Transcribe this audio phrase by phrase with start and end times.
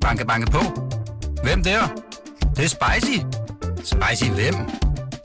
[0.00, 0.60] Banke, banke på.
[1.42, 1.80] Hvem der?
[2.40, 3.18] Det, det er spicy.
[3.76, 4.54] Spicy hvem?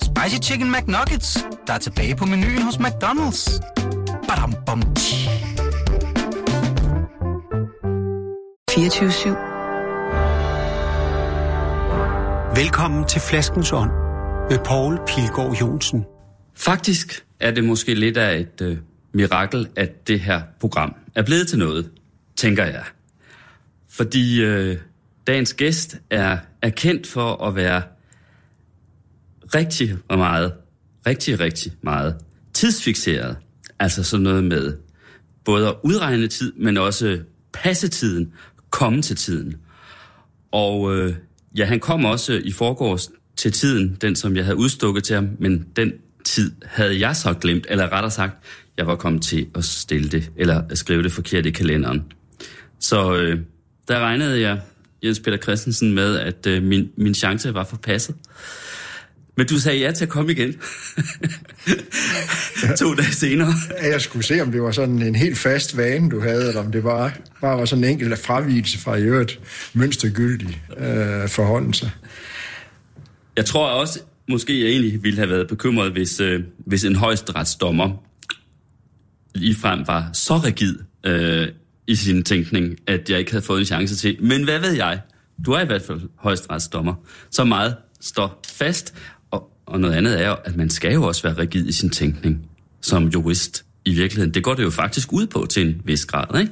[0.01, 3.59] Spicy Chicken McNuggets, der er tilbage på menuen hos McDonald's.
[4.27, 4.81] Badum, bom,
[8.69, 9.35] 24
[12.55, 13.91] Velkommen til Flaskens Ånd
[14.49, 16.05] med Poul Pilgaard Jonsen.
[16.55, 18.77] Faktisk er det måske lidt af et øh,
[19.13, 21.91] mirakel, at det her program er blevet til noget,
[22.35, 22.83] tænker jeg.
[23.95, 24.77] Fordi øh,
[25.27, 27.81] dagens gæst er, er kendt for at være
[29.55, 30.53] rigtig meget,
[31.07, 32.15] rigtig, rigtig meget
[32.53, 33.37] tidsfixeret.
[33.79, 34.77] Altså sådan noget med
[35.45, 37.19] både at udregne tid, men også
[37.53, 38.33] passe tiden,
[38.69, 39.55] komme til tiden.
[40.51, 41.15] Og øh,
[41.57, 45.29] ja, han kom også i forgårs til tiden, den som jeg havde udstukket til ham,
[45.39, 45.91] men den
[46.25, 48.45] tid havde jeg så glemt, eller rettere sagt,
[48.77, 52.03] jeg var kommet til at stille det, eller at skrive det forkert i kalenderen.
[52.79, 53.39] Så øh,
[53.87, 54.59] der regnede jeg,
[55.03, 58.15] Jens Peter Christensen, med, at øh, min, min chance var forpasset.
[59.37, 60.55] Men du sagde ja til at komme igen.
[62.79, 63.53] to dage senere.
[63.83, 66.71] Jeg skulle se, om det var sådan en helt fast vane, du havde, eller om
[66.71, 69.39] det var, bare var sådan en enkelt fravigelse fra i øvrigt
[69.73, 71.91] mønstergyldig øh, forholdelse.
[73.37, 73.99] Jeg tror også,
[74.29, 78.03] måske jeg egentlig ville have været bekymret, hvis, øh, hvis en højesteretsdommer
[79.35, 81.47] ligefrem var så rigid øh,
[81.87, 84.17] i sin tænkning, at jeg ikke havde fået en chance til.
[84.21, 84.99] Men hvad ved jeg?
[85.45, 86.93] Du er i hvert fald højesteretsdommer.
[87.31, 88.93] Så meget står fast.
[89.31, 91.89] Og, og noget andet er jo, at man skal jo også være rigid i sin
[91.89, 92.49] tænkning
[92.81, 94.33] som jurist i virkeligheden.
[94.33, 96.51] Det går det jo faktisk ud på til en vis grad, ikke?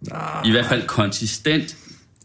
[0.00, 0.42] Nej.
[0.44, 1.76] I hvert fald konsistent.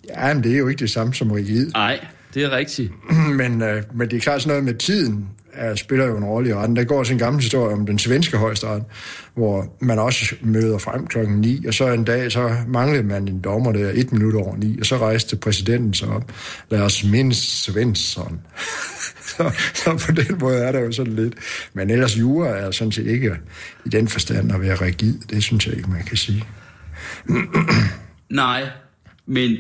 [0.10, 1.72] Ja, men det er jo ikke det samme som rigid.
[1.72, 2.92] Nej, det er rigtigt.
[3.40, 6.50] Men, øh, men det er klart sådan noget med tiden er, spiller jo en rolle
[6.50, 6.76] i retten.
[6.76, 8.84] Der går også en gammel historie om den svenske højesteret,
[9.36, 13.42] hvor man også møder frem klokken 9, og så en dag, så manglede man en
[13.42, 16.32] dommer der et minut over 9, og så rejste præsidenten sig op.
[16.70, 18.42] Lad os mindst Svensson.
[19.38, 21.34] så, så på den måde er der jo sådan lidt.
[21.74, 23.32] Men ellers jura er sådan set ikke
[23.86, 25.20] i den forstand at være rigid.
[25.30, 26.44] Det synes jeg ikke, man kan sige.
[28.30, 28.70] Nej,
[29.26, 29.58] men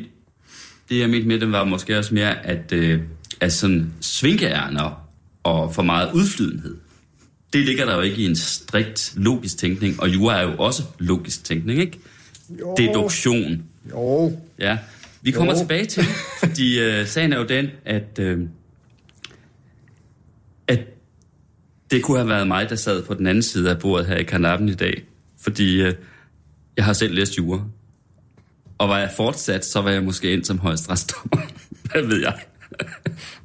[0.89, 3.01] det jeg mente med det var måske også mere, at, øh,
[3.39, 5.02] at sådan svinkeærner
[5.43, 6.77] og for meget udflydenhed,
[7.53, 10.83] det ligger der jo ikke i en strikt logisk tænkning, og jura er jo også
[10.99, 11.99] logisk tænkning, ikke?
[12.59, 12.75] Jo.
[12.77, 13.63] Deduktion.
[13.91, 14.37] Jo.
[14.59, 14.77] Ja,
[15.21, 15.59] vi kommer Jo.
[15.59, 16.03] tilbage til,
[16.43, 18.39] fordi øh, sagen er jo den, at, øh,
[20.67, 20.79] at
[21.91, 24.23] det kunne have været mig, der sad på den anden side af bordet her i
[24.23, 25.03] kanappen i dag,
[25.41, 25.93] fordi øh,
[26.77, 27.63] jeg har selv læst jura.
[28.77, 31.45] Og var jeg fortsat, så var jeg måske ind som højstrafsdommer.
[31.91, 32.33] Hvad ved jeg?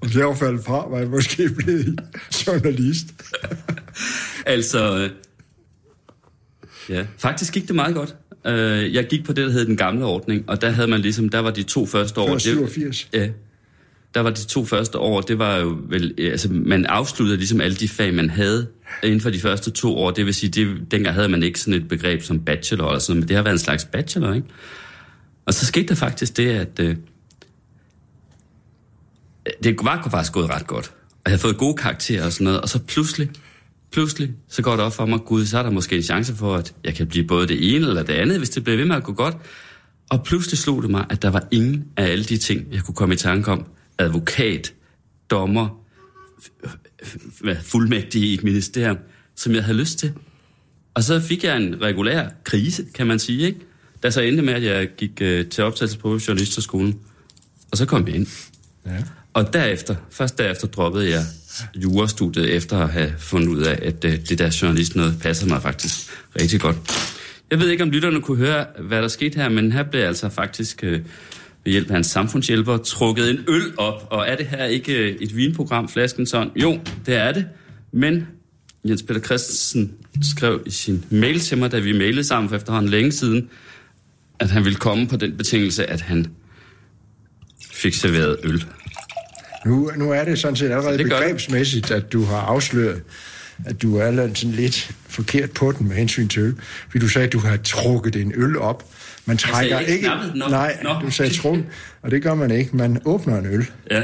[0.03, 2.01] Hvis jeg var faldet fra, var jeg måske blevet
[2.47, 3.07] journalist.
[4.47, 5.09] altså,
[6.89, 8.15] ja, faktisk gik det meget godt.
[8.47, 11.29] Øh, jeg gik på det, der hed den gamle ordning, og der havde man ligesom,
[11.29, 12.27] der var de to første år...
[12.29, 13.09] Før det- 87.
[13.13, 13.29] Ja,
[14.15, 17.77] der var de to første år, det var jo vel, altså man afsluttede ligesom alle
[17.77, 18.67] de fag, man havde
[19.03, 20.11] inden for de første to år.
[20.11, 23.21] Det vil sige, det, dengang havde man ikke sådan et begreb som bachelor eller sådan
[23.21, 24.47] men det har været en slags bachelor, ikke?
[25.47, 26.97] Og så skete der faktisk det, at øh,
[29.63, 30.93] det var faktisk gået ret godt.
[31.09, 33.31] Og jeg havde fået gode karakterer og sådan noget, og så pludselig,
[33.93, 36.57] pludselig, så går det op for mig, gud, så er der måske en chance for,
[36.57, 38.97] at jeg kan blive både det ene eller det andet, hvis det bliver ved med
[38.97, 39.37] at gå godt.
[40.11, 42.95] Og pludselig slog det mig, at der var ingen af alle de ting, jeg kunne
[42.95, 43.65] komme i tanke om.
[43.99, 44.75] Advokat,
[45.31, 45.83] dommer,
[47.63, 48.99] fuldmægtig i et ministerium,
[49.37, 50.13] som jeg havde lyst til.
[50.95, 53.61] Og så fik jeg en regulær krise, kan man sige, ikke?
[54.03, 57.01] Der så endte med, at jeg gik øh, til optagelse på journalisterskolen.
[57.71, 58.27] Og så kom jeg ind.
[58.87, 59.03] Ja.
[59.33, 61.23] Og derefter, først derefter droppede jeg
[61.77, 65.63] jurastudiet, efter at have fundet ud af, at øh, det der journalist noget passede mig
[65.63, 65.97] faktisk
[66.41, 66.77] rigtig godt.
[67.51, 70.29] Jeg ved ikke, om lytterne kunne høre, hvad der skete her, men her blev altså
[70.29, 71.01] faktisk øh,
[71.65, 74.09] ved hjælp af en samfundshjælper trukket en øl op.
[74.11, 76.51] Og er det her ikke øh, et vinprogram, Flasken sådan?
[76.57, 77.47] Jo, det er det.
[77.93, 78.27] Men
[78.85, 82.91] Jens Peter Christensen skrev i sin mail til mig, da vi mailede sammen for efterhånden
[82.91, 83.49] længe siden,
[84.39, 86.27] at han ville komme på den betingelse, at han
[87.73, 88.65] fik serveret øl.
[89.67, 93.03] Nu, nu er det sådan set allerede begrebsmæssigt, at du har afsløret,
[93.67, 96.55] at du er lidt- sådan lidt forkert på den med hensyn til øl.
[96.91, 98.85] Fordi du sagde, at du har trukket en øl op.
[99.27, 100.11] Man trækker ikke ikke...
[100.13, 100.51] op?
[100.51, 100.91] Nej, Nå.
[101.03, 101.65] du sagde trukket,
[102.03, 102.77] og det gør man ikke.
[102.77, 103.67] Man åbner en øl.
[103.91, 104.03] Ja,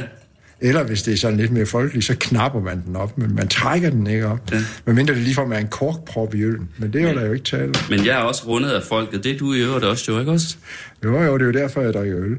[0.60, 3.48] Eller hvis det er sådan lidt mere folkeligt, så knapper man den op, men man
[3.48, 4.52] trækker den ikke op.
[4.52, 4.58] Ja.
[4.86, 6.68] Medmindre det ligefrem er en korkprop i øllen.
[6.78, 7.74] Men det er jo der jo ikke tale om.
[7.90, 9.24] Men jeg er også rundet af folket.
[9.24, 10.56] Det er du i øvrigt også, jo ikke også?
[11.04, 12.38] Jo, jo, det er jo derfor, jeg drikker øl.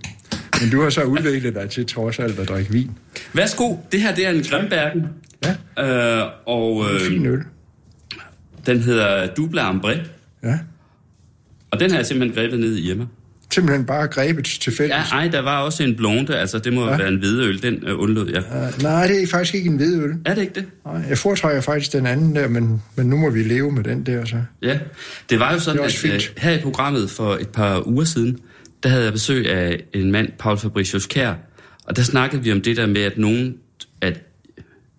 [0.61, 2.91] Men du har så udviklet dig til trods alt at drikke vin.
[3.33, 5.03] Værsgo, det her det er en Grimbergen.
[5.45, 7.39] Ja, Øh, og øh, fin øl.
[8.65, 9.97] den hedder Double Ambré.
[10.43, 10.59] Ja.
[11.71, 13.05] Og den har jeg simpelthen grebet ned i Irma.
[13.53, 14.97] simpelthen bare grebet tilfældigt?
[15.11, 16.97] Ja, ej, der var også en blonde, altså det må ja.
[16.97, 18.43] være en hvidøl, den øh, undlod jeg.
[18.77, 20.13] Uh, nej, det er faktisk ikke en hvidøl.
[20.25, 20.65] Er det ikke det?
[20.85, 24.03] Nej, jeg foretrækker faktisk den anden der, men, men nu må vi leve med den
[24.05, 24.37] der så.
[24.61, 24.79] Ja,
[25.29, 26.33] det var jo sådan, Det at øh, fint.
[26.37, 28.37] her i programmet for et par uger siden,
[28.85, 31.33] der havde jeg besøg af en mand, Paul Fabricius Kær,
[31.83, 33.57] og der snakkede vi om det der med, at nogen,
[34.01, 34.21] at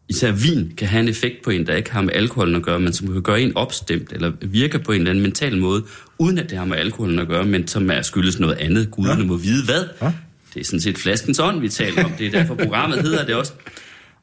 [0.09, 2.81] især vin kan have en effekt på en, der ikke har med alkoholen at gøre,
[2.81, 5.85] men som kan gøre en opstemt, eller virker på en eller anden mental måde,
[6.19, 8.91] uden at det har med alkoholen at gøre, men som er skyldes noget andet.
[8.91, 9.27] Guderne ja.
[9.27, 9.85] må vide hvad.
[10.03, 10.13] Ja.
[10.55, 12.11] Det er sådan set flaskens ånd, vi taler om.
[12.19, 13.53] Det er derfor programmet hedder det også.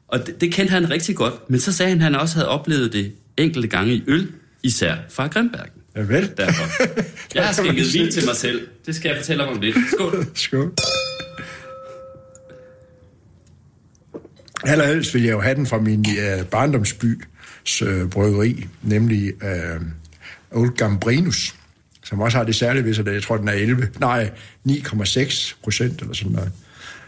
[0.08, 2.48] Og det, det kendte han rigtig godt, men så sagde han, at han også havde
[2.48, 4.28] oplevet det enkelte gange i øl,
[4.62, 5.70] især fra Grimbergen.
[5.96, 6.32] Ja, vel.
[6.36, 6.64] Derfor.
[7.34, 8.68] Jeg har skænket vin til mig selv.
[8.86, 9.76] Det skal jeg fortælle om om lidt.
[9.92, 10.26] Skål.
[10.34, 10.74] Skål.
[14.64, 19.80] Allerhelst vil jeg jo have den fra min øh, barndomsbys øh, bryggeri, nemlig øh,
[20.50, 21.54] Old Gambrinus,
[22.04, 24.30] som også har det særlige ved sig, jeg tror, den er 11, nej,
[24.68, 26.52] 9,6 procent eller sådan noget.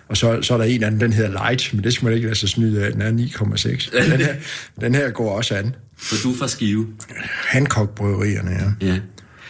[0.09, 2.27] Og så, så er der en anden, den hedder Light, men det skal man ikke
[2.27, 3.99] lade sig snyde af, den er 9,6.
[4.11, 4.35] Den her,
[4.81, 5.75] den her går også an.
[5.97, 6.87] For du er fra Skive.
[7.49, 8.73] Hancock-bryggerierne, ja.
[8.87, 9.01] Ja.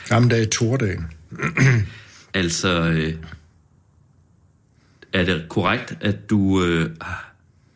[0.08, 1.04] Gamle dage Tordagen.
[2.34, 3.14] Altså, øh,
[5.12, 6.90] er det korrekt, at du øh,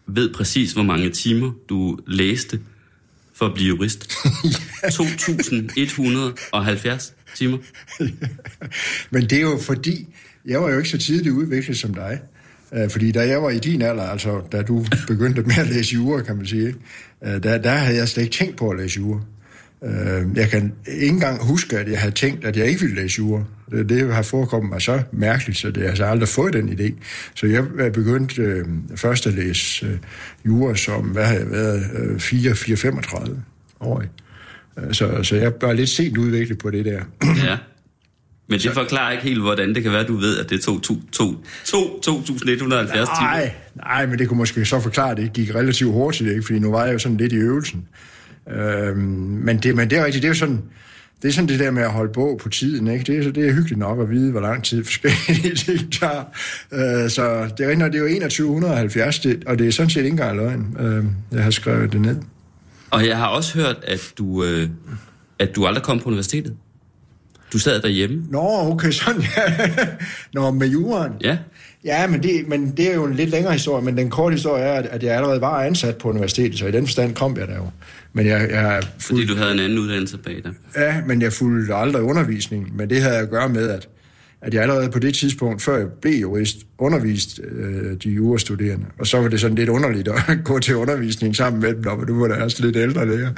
[0.06, 2.60] ved præcis, hvor mange timer du læste
[3.34, 4.04] for at blive jurist?
[4.84, 7.58] 2.170 timer.
[9.10, 10.06] Men det er jo fordi,
[10.44, 12.20] jeg var jo ikke så tidligt udviklet som dig.
[12.74, 15.94] Øh, fordi da jeg var i din alder, altså da du begyndte med at læse
[15.94, 16.74] jura, kan man sige,
[17.24, 19.20] øh, der, der havde jeg slet ikke tænkt på at læse jura.
[19.84, 23.18] Øh, jeg kan ikke engang huske, at jeg havde tænkt, at jeg ikke ville læse
[23.18, 23.44] jura.
[23.70, 26.68] Det, det har forekommet mig så mærkeligt, så det har jeg altså aldrig fået den
[26.68, 26.92] idé.
[27.34, 28.64] Så jeg begyndte øh,
[28.96, 29.98] først at læse øh,
[30.46, 33.30] jura som, hvad har jeg været, øh, 4-35
[33.80, 34.02] år.
[34.92, 37.00] Så, så jeg var lidt sent udviklet på det der.
[37.24, 37.56] Ja.
[38.50, 40.82] Men det forklarer ikke helt, hvordan det kan være, at du ved, at det tog
[40.82, 41.24] to- 2.170
[42.46, 43.20] timer.
[43.20, 46.42] Nej, nej, men det kunne måske så forklare, at det gik relativt hurtigt, ikke?
[46.42, 47.84] fordi nu var jeg jo sådan lidt i øvelsen.
[48.52, 48.96] Øhm,
[49.44, 50.62] men, det, men det er rigtigt, det er jo sådan,
[51.22, 53.04] det er sådan det der med at holde bog på tiden, ikke?
[53.04, 56.24] Det, er, så det er hyggeligt nok at vide, hvor lang tid forskellige ting tager.
[56.72, 59.96] Øh, så det er nok, det er jo 2170, det, og det er sådan set
[59.96, 60.76] ikke engang løgn.
[60.80, 62.16] Øh, jeg har skrevet det ned.
[62.90, 64.68] Og jeg har også hørt, at du, øh,
[65.38, 66.56] at du aldrig kom på universitetet.
[67.52, 68.24] Du sad derhjemme.
[68.30, 69.66] Nå, okay, sådan, ja.
[70.34, 71.12] Nå, med juraen.
[71.20, 71.38] Ja.
[71.84, 74.64] Ja, men det, men det er jo en lidt længere historie, men den korte historie
[74.64, 77.56] er, at, jeg allerede var ansat på universitetet, så i den forstand kom jeg der
[77.56, 77.70] jo.
[78.12, 80.52] Men jeg, jeg Fordi fulgte, du havde en anden uddannelse bag dig.
[80.76, 83.88] ja, men jeg fulgte aldrig undervisning, men det havde at gøre med, at,
[84.42, 88.86] at jeg allerede på det tidspunkt, før jeg blev jurist, undervist øh, de jurastuderende.
[88.98, 92.06] Og så var det sådan lidt underligt at gå til undervisning sammen med dem, og
[92.06, 93.28] nu var der også lidt ældre der.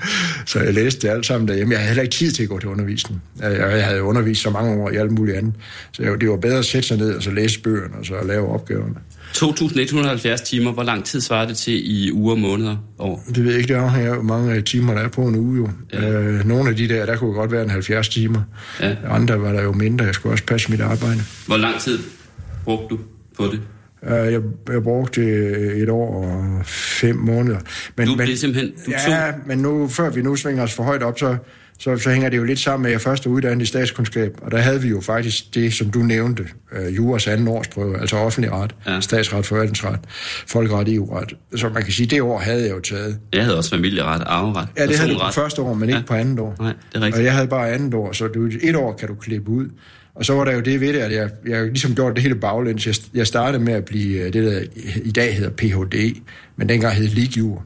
[0.46, 1.72] Så jeg læste det alt sammen derhjemme.
[1.72, 3.22] Jeg havde heller ikke tid til at gå til undervisning.
[3.44, 5.54] Øh, jeg, havde undervist så mange år i alt muligt andet.
[5.92, 8.48] Så det var bedre at sætte sig ned og så læse bøgerne og så lave
[8.48, 8.94] opgaverne.
[9.36, 13.24] 2.170 timer, hvor lang tid svarer det til i uger, måneder, år?
[13.28, 15.56] Det ved jeg ikke, det afhænger af, hvor mange timer der er på en uge
[15.56, 15.68] jo.
[15.92, 16.02] Ja.
[16.02, 16.20] Ja.
[16.20, 18.42] Øh, nogle af de der, der kunne godt være en 70 timer.
[18.80, 18.96] Ja.
[19.08, 20.04] Andre var der jo mindre.
[20.04, 21.20] Jeg skulle også passe mit arbejde.
[21.46, 21.98] Hvor lang tid
[22.64, 22.98] brugte du
[23.36, 23.60] på det?
[24.04, 24.40] Øh, jeg,
[24.72, 25.22] jeg brugte
[25.82, 27.58] et år og fem måneder.
[27.96, 28.72] Men, Du men, blev simpelthen...
[28.86, 31.36] Du ja, tog, men nu, før vi nu svinger os for højt op, så,
[31.78, 34.32] så, så hænger det jo lidt sammen med, at jeg først er uddannet i statskundskab,
[34.42, 38.16] og der havde vi jo faktisk det, som du nævnte, øh, juras anden årsprøve, altså
[38.16, 39.00] offentlig ret, Ja.
[39.00, 39.98] statsret, forvaltningsret,
[40.46, 41.34] folkeret, EU-ret.
[41.56, 43.18] Så man kan sige, det år havde jeg jo taget.
[43.32, 45.98] jeg havde også familieret, arveret, Ja, det havde du på første år, men ikke Ja.
[45.98, 46.06] ja.
[46.06, 46.56] på andet år.
[46.60, 47.16] Nej, det er rigtigt.
[47.18, 49.66] Og jeg havde bare andet år, så du, et år kan du klippe ud.
[50.14, 52.34] Og så var der jo det ved det, at jeg, jeg ligesom gjorde det hele
[52.34, 52.86] baglæns.
[52.86, 54.60] Jeg, jeg startede med at blive øh, det, der
[55.04, 56.16] i dag hedder Ph.D.,
[56.56, 57.64] men dengang hed Ligjur.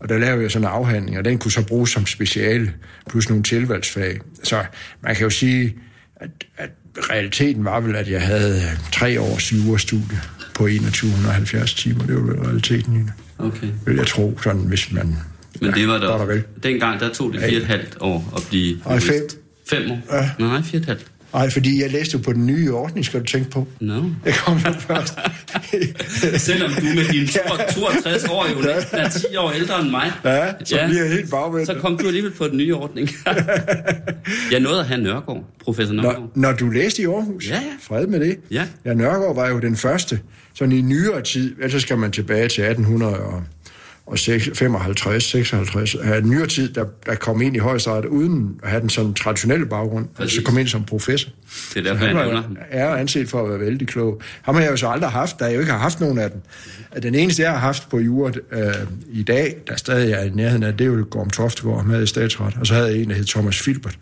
[0.00, 2.72] Og der lavede jeg sådan en afhandling, og den kunne så bruges som speciale,
[3.10, 4.20] plus nogle tilvalgsfag.
[4.42, 4.64] Så
[5.02, 5.74] man kan jo sige,
[6.16, 6.70] at, at
[7.10, 10.20] realiteten var vel, at jeg havde øh, tre års jurastudie
[10.54, 12.06] på 2170 timer.
[12.06, 13.12] Det var vel realiteten det.
[13.38, 13.68] Okay.
[13.86, 15.16] Vil jeg tro, sådan hvis man...
[15.60, 16.24] Men det var og der...
[16.24, 16.42] vel.
[16.62, 19.28] Dengang, der tog det fire og et halvt år at blive Nej, fem.
[19.70, 20.16] Fem år?
[20.16, 20.30] Ja.
[20.38, 21.06] Nej, fire og et halvt.
[21.32, 23.66] Nej, fordi jeg læste jo på den nye ordning, skal du tænke på.
[23.80, 24.02] No.
[24.24, 25.14] Jeg kom jo først.
[26.46, 30.12] Selvom du med dine 62 år jo næsten er 10 år ældre end mig.
[30.24, 30.86] Ja, så ja.
[30.86, 31.66] bliver jeg helt bagvendt.
[31.66, 33.08] Så kom du alligevel på den nye ordning.
[34.52, 36.20] jeg nåede at have Nørgaard, professor Nørgaard.
[36.20, 37.60] Når, når du læste i Aarhus, Ja, ja.
[37.82, 38.36] fred med det.
[38.50, 38.64] Ja.
[38.84, 40.20] ja, Nørgaard var jo den første,
[40.54, 42.64] sådan i nyere tid, ellers skal man tilbage til
[43.02, 43.42] og
[44.16, 48.90] 55, 56, af nyere tid, der, der kom ind i højesteret uden at have den
[48.90, 51.30] sådan traditionelle baggrund, og så kom ind som professor.
[51.74, 52.56] Det er derfor, jeg nævner ham.
[52.70, 54.20] er anset for at være vældig klog.
[54.42, 56.30] Ham har jeg jo så aldrig haft, da jeg jo ikke har haft nogen af
[56.30, 56.40] dem.
[57.02, 58.62] Den eneste, jeg har haft på juret øh,
[59.08, 62.06] i dag, der stadig er i nærheden af, det er jo Gorm Toftegård med i
[62.06, 62.56] statsret.
[62.60, 63.98] Og så havde jeg en, der hed Thomas Filbert,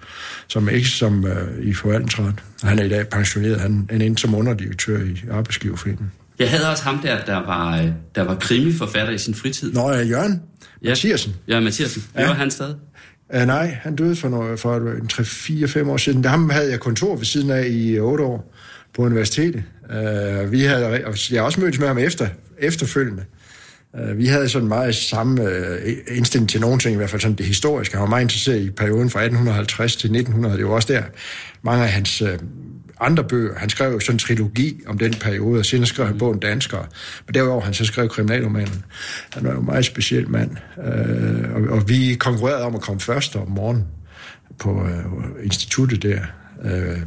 [0.48, 2.34] som ikke som øh, i forvaltningsret.
[2.62, 3.60] Han er i dag pensioneret.
[3.60, 6.12] Han er inde som underdirektør i Arbejdsgiverforeningen.
[6.38, 9.72] Jeg havde også ham der, der var, øh, der var krimiforfatter i sin fritid.
[9.72, 10.42] Nå, ja, Jørgen
[10.82, 10.88] Ja.
[10.88, 11.34] Mathiasen.
[11.48, 12.04] Ja, Mathiasen.
[12.14, 12.20] Ja.
[12.20, 12.26] Ja.
[12.26, 12.74] Lever han stadig?
[13.34, 16.24] Uh, nej, han døde for, noget, for en 3-4-5 år siden.
[16.24, 18.54] Ham havde jeg kontor ved siden af i 8 år
[18.94, 19.62] på universitetet.
[19.90, 22.28] Uh, vi havde, og jeg har også mødtes med ham efter,
[22.58, 23.24] efterfølgende.
[23.94, 27.36] Uh, vi havde sådan meget samme uh, indstilling til nogle ting, i hvert fald sådan
[27.36, 27.94] det historiske.
[27.94, 30.56] Han var meget interesseret i perioden fra 1850 til 1900.
[30.56, 31.02] Det var også der
[31.62, 32.28] mange af hans uh,
[33.00, 33.58] andre bøger.
[33.58, 36.86] Han skrev jo sådan en trilogi om den periode, og senere skrev han bogen Danskere.
[37.26, 38.84] Men derudover han så skrev kriminalromanen.
[39.32, 40.50] Han var jo en meget speciel mand.
[40.84, 43.84] Øh, og, og vi konkurrerede om at komme først om morgenen
[44.58, 46.20] på øh, instituttet der.
[46.64, 46.98] Øh,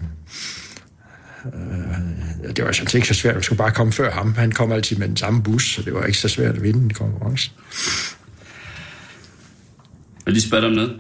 [1.45, 3.35] øh, det var sådan ikke så svært.
[3.35, 4.35] Man skulle bare komme før ham.
[4.35, 6.79] Han kom altid med den samme bus, så det var ikke så svært at vinde
[6.79, 7.51] en konkurrence.
[10.17, 10.99] Jeg vil lige spørge dig om noget.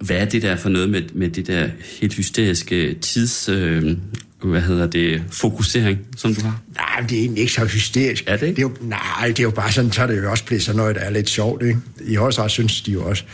[0.00, 1.68] Hvad er det der for noget med, med det der
[2.00, 3.48] helt hysteriske tids...
[3.48, 3.96] Øh,
[4.42, 5.22] hvad hedder det?
[5.30, 6.62] Fokusering, som du har?
[6.76, 8.24] Nej, det er egentlig ikke så hysterisk.
[8.26, 8.56] Er det ikke?
[8.56, 10.62] det er jo, nej, det er jo bare sådan, så er det jo også blevet
[10.62, 11.62] sådan noget, der er lidt sjovt.
[11.62, 11.78] Ikke?
[12.00, 13.24] I højesteret synes de jo også,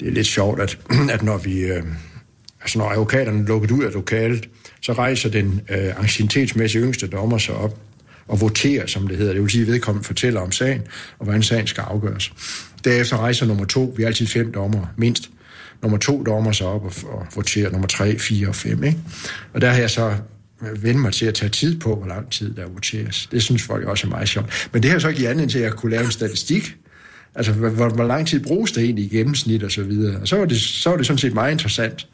[0.00, 0.78] det er lidt sjovt, at,
[1.14, 1.60] at når vi...
[1.60, 1.82] Øh,
[2.60, 4.48] altså når advokaterne er lukket ud af lokalet,
[4.80, 7.80] så rejser den øh, ancienitetsmæssige yngste dommer sig op
[8.28, 9.32] og voterer, som det hedder.
[9.32, 10.82] Det vil sige, at vedkommende fortæller om sagen,
[11.18, 12.32] og hvordan sagen skal afgøres.
[12.84, 15.30] Derefter rejser nummer to, vi er altid fem dommer, mindst.
[15.84, 18.84] Nummer to dommer sig op og, og voterer nummer tre, fire og fem.
[18.84, 18.98] Ikke?
[19.52, 20.14] Og der har jeg så
[20.76, 23.28] vende mig til at tage tid på, hvor lang tid der voteres.
[23.32, 24.68] Det synes folk også er meget sjovt.
[24.72, 26.76] Men det har så givet anledning til, at jeg kunne lave en statistik.
[27.34, 30.20] Altså, hvor, hvor, lang tid bruges det egentlig i gennemsnit og så videre.
[30.20, 32.06] Og så var det, så var det sådan set meget interessant.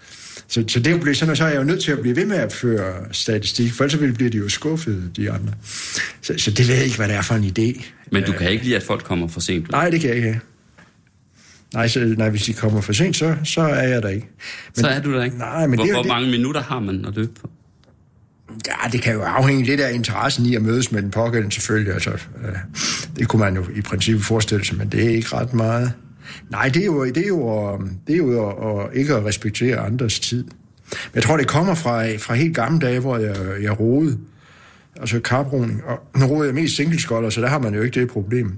[0.48, 2.26] Så, så det blev sådan, og så er jeg jo nødt til at blive ved
[2.26, 5.52] med at føre statistik, for ellers bliver de jo skuffet, de andre.
[6.20, 7.84] Så, så det ved jeg ikke, hvad det er for en idé.
[8.12, 9.70] Men du kan ikke lide, at folk kommer for sent?
[9.70, 10.40] Nej, det kan jeg ikke.
[11.74, 14.28] Nej, så, nej, hvis de kommer for sent, så, så er jeg der ikke.
[14.76, 15.38] Men, så er du der ikke?
[15.38, 17.50] Nej, men hvor, det hvor det- mange minutter har man at løbe på?
[18.66, 21.92] Ja, det kan jo afhænge lidt af interessen i at mødes med den pågældende selvfølgelig.
[21.94, 22.56] Altså, øh,
[23.16, 25.92] det kunne man jo i princippet forestille sig, men det er ikke ret meget.
[26.50, 29.24] Nej, det er jo, det er jo, at, det er jo at, at ikke at
[29.24, 30.44] respektere andres tid.
[30.44, 34.18] Men jeg tror, det kommer fra, fra helt gamle dage, hvor jeg, jeg roede.
[35.00, 35.82] Altså karbrugning.
[35.84, 38.52] Og nu roede jeg mest singleskolder, så der har man jo ikke det problem.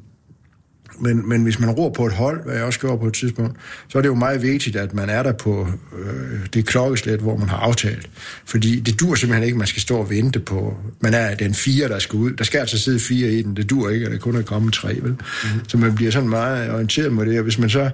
[0.99, 3.57] Men, men hvis man ror på et hold, hvad jeg også gjorde på et tidspunkt,
[3.89, 5.69] så er det jo meget vigtigt, at man er der på
[5.99, 8.11] øh, det klokkeslæt, hvor man har aftalt.
[8.45, 11.89] Fordi det dur simpelthen ikke, man skal stå og vente på, man er den fire,
[11.89, 12.31] der skal ud.
[12.31, 13.57] Der skal altså sidde fire i den.
[13.57, 15.11] Det dur ikke, at der kun er kommet tre, vel?
[15.11, 15.49] Mm.
[15.69, 17.39] Så man bliver sådan meget orienteret med det.
[17.39, 17.91] Og hvis man så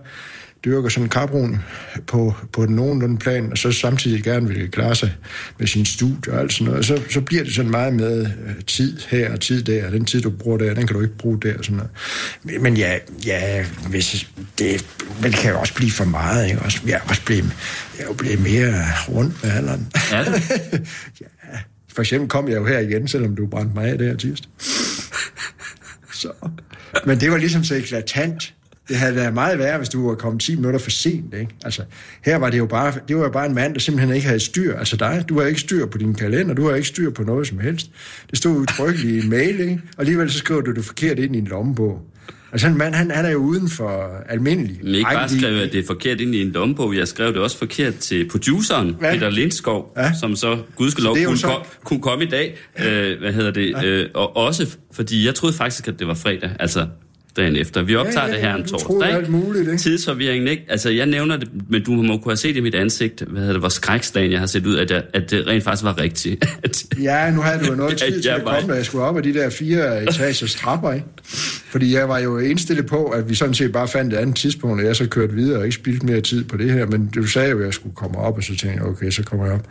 [0.65, 1.59] dyrker sådan en karbrun
[2.07, 5.17] på, på den nogenlunde plan, og så samtidig gerne vil klare sig
[5.59, 8.65] med sin studie og alt sådan noget, så, så bliver det sådan meget med øh,
[8.67, 11.17] tid her og tid der, og den tid, du bruger der, den kan du ikke
[11.19, 11.91] bruge der og sådan noget.
[12.43, 14.87] Men, men ja, ja hvis det,
[15.23, 16.63] men det kan jo også blive for meget, ikke?
[16.63, 17.45] Også, jeg er også blevet,
[17.99, 19.89] jeg er jo blevet mere rundt med alderen.
[20.13, 20.31] Er du?
[21.21, 21.27] ja.
[21.93, 24.51] For eksempel kom jeg jo her igen, selvom du brændte mig af der tirsdag.
[26.13, 26.33] Så.
[27.07, 28.55] Men det var ligesom så eklatant.
[28.89, 31.35] Det havde været meget værre, hvis du var kommet 10 minutter for sent.
[31.35, 31.49] Ikke?
[31.65, 31.83] Altså,
[32.25, 34.41] her var det jo bare, det var jo bare en mand, der simpelthen ikke havde
[34.41, 34.77] styr.
[34.77, 37.47] Altså dig, du har ikke styr på din kalender, du har ikke styr på noget
[37.47, 37.91] som helst.
[38.31, 39.81] Det stod udtrykkeligt i en mail, ikke?
[39.97, 42.01] og alligevel så skriver du det forkert ind i en lommebog.
[42.53, 44.79] Altså en mand, han, han er jo uden for almindelig.
[44.83, 46.97] Men ikke bare skrev, at det er forkert ind i en lommebog.
[46.97, 49.13] Jeg skrev det også forkert til produceren, Hvad?
[49.15, 50.13] Peter Lindskov, Ja.
[50.21, 52.57] som så gudskelov Så kunne, så- kom, kunne komme i dag.
[52.87, 53.85] Øh, hvad hedder det?
[53.85, 56.51] Øh, og også, fordi jeg troede faktisk, at det var fredag.
[56.61, 56.87] Altså
[57.37, 57.83] dagen efter.
[57.83, 59.13] Vi optager ja, det her en torsdag.
[59.15, 59.77] alt muligt, ikke?
[59.79, 60.65] Tidsforvirringen, ikke?
[60.69, 63.53] Altså, jeg nævner det, men du må kunne have set i mit ansigt, hvad hedder
[63.53, 66.45] det, hvor skrækslagen jeg har set ud, at, jeg, at det rent faktisk var rigtigt.
[66.63, 68.85] At- Ja, nu havde du jo noget Ja, tid til at var- komme, da jeg
[68.87, 71.07] skulle op ad de der fire etagers trapper, ikke?
[71.71, 74.81] Fordi jeg var jo indstillet på, at vi sådan set bare fandt et andet tidspunkt,
[74.81, 76.87] og jeg så kørte videre og ikke spildte mere tid på det her.
[76.87, 79.23] Men du sagde jo, at jeg skulle komme op, og så tænkte jeg, okay, så
[79.23, 79.67] kommer jeg op.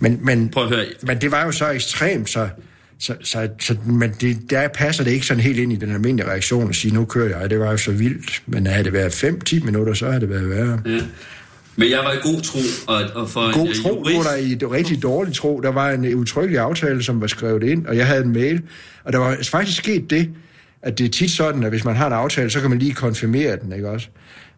[0.00, 0.84] Men, men, Prøv at høre.
[1.06, 2.48] men det var jo så ekstremt, så...
[3.02, 6.28] Så, så, så men det, der passer det ikke sådan helt ind i den almindelige
[6.28, 7.50] reaktion at sige, nu kører jeg.
[7.50, 8.42] Det var jo så vildt.
[8.46, 10.80] Men havde det været 5-10 minutter, så havde det været værre.
[10.86, 11.00] Ja.
[11.76, 14.22] Men jeg var i god tro, og, og for en god øh, tro, jurist- var
[14.22, 15.60] der i et rigtig dårligt tro.
[15.60, 18.62] Der var en utryggelig aftale, som var skrevet ind, og jeg havde en mail.
[19.04, 20.30] Og der var faktisk sket det,
[20.82, 22.94] at det er tit sådan, at hvis man har en aftale, så kan man lige
[22.94, 24.08] konfirmere den, ikke også?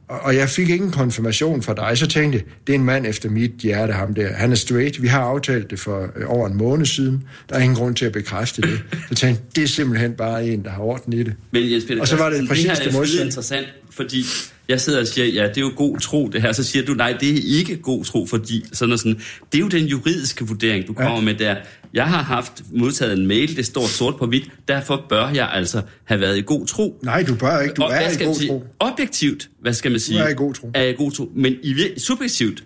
[0.08, 3.06] Og, og jeg fik ingen konfirmation fra dig, så tænkte jeg, det er en mand
[3.06, 4.32] efter mit hjerte, ham der.
[4.32, 5.02] Han er straight.
[5.02, 7.23] Vi har aftalt det for øh, over en måned siden.
[7.49, 8.80] Der er ingen grund til at bekræfte det.
[9.08, 11.34] Så tænkte jeg, det er simpelthen bare en, der har orden i det.
[11.50, 13.08] Men Jens Peter Og så var det præcis det det her er modsatte.
[13.12, 14.25] skide interessant, fordi
[14.68, 16.52] jeg sidder og siger, ja, det er jo god tro det her.
[16.52, 19.14] Så siger du, nej, det er ikke god tro, fordi sådan og sådan.
[19.52, 21.20] Det er jo den juridiske vurdering, du kommer Ja.
[21.20, 21.56] med der.
[21.94, 24.50] Jeg har haft modtaget en mail, det står sort på hvidt.
[24.68, 27.00] Derfor bør jeg altså have været i god tro.
[27.02, 27.74] Nej, du bør ikke.
[27.74, 28.48] Du Og er hvad i god sige?
[28.48, 28.64] tro.
[28.80, 30.18] Objektivt, hvad skal man sige?
[30.18, 30.70] er i god tro.
[30.74, 31.32] Er jeg i god tro.
[31.36, 32.64] Men i subjektivt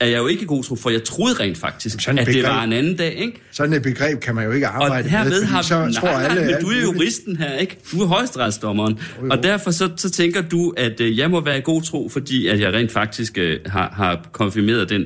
[0.00, 2.34] er jeg jo ikke i god tro, for jeg troede rent faktisk, Sådan at det
[2.34, 3.40] begreb- var en anden dag, ikke?
[3.52, 6.08] Sådan et begreb kan man jo ikke Og arbejde herved med, har så nej, tror
[6.08, 6.44] nej, alle...
[6.46, 7.78] men du er juristen her, ikke?
[7.92, 8.92] Du er højesteretsdommeren.
[9.20, 9.30] Jo, jo.
[9.30, 12.46] Og derfor så, så tænker du, at øh, jeg må være i god tro, fordi
[12.46, 15.04] at jeg rent faktisk øh, har, har konfirmeret den,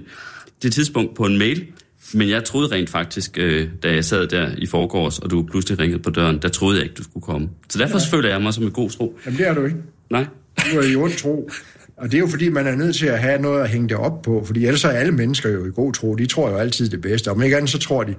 [0.62, 1.64] det tidspunkt på en mail.
[2.14, 5.78] Men jeg troede rent faktisk, øh, da jeg sad der i forgårs, og du pludselig
[5.78, 7.48] ringede på døren, der troede jeg ikke, du skulle komme.
[7.68, 8.16] Så derfor ja.
[8.16, 9.18] føler jeg mig som i god tro.
[9.26, 9.76] Jamen, det er du ikke.
[10.10, 10.26] Nej.
[10.72, 11.50] Du er i ond tro.
[11.96, 13.96] Og det er jo fordi, man er nødt til at have noget at hænge det
[13.96, 16.14] op på, fordi ellers er alle mennesker jo i god tro.
[16.14, 17.30] De tror jo altid det bedste.
[17.30, 18.14] Om ikke andet, så tror de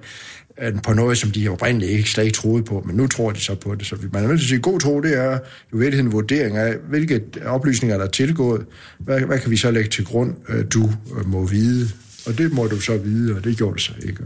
[0.83, 3.55] på noget, som de oprindeligt ikke slet ikke troede på, men nu tror de så
[3.55, 3.85] på det.
[3.85, 6.11] Så man er nødt til at sige, god tro, det er jo i virkeligheden en
[6.11, 8.65] vurdering af, hvilke oplysninger, der er tilgået.
[8.99, 11.89] Hvad, hvad kan vi så lægge til grund, øh, du øh, må vide?
[12.27, 14.23] Og det må du så vide, og det gjorde du så ikke.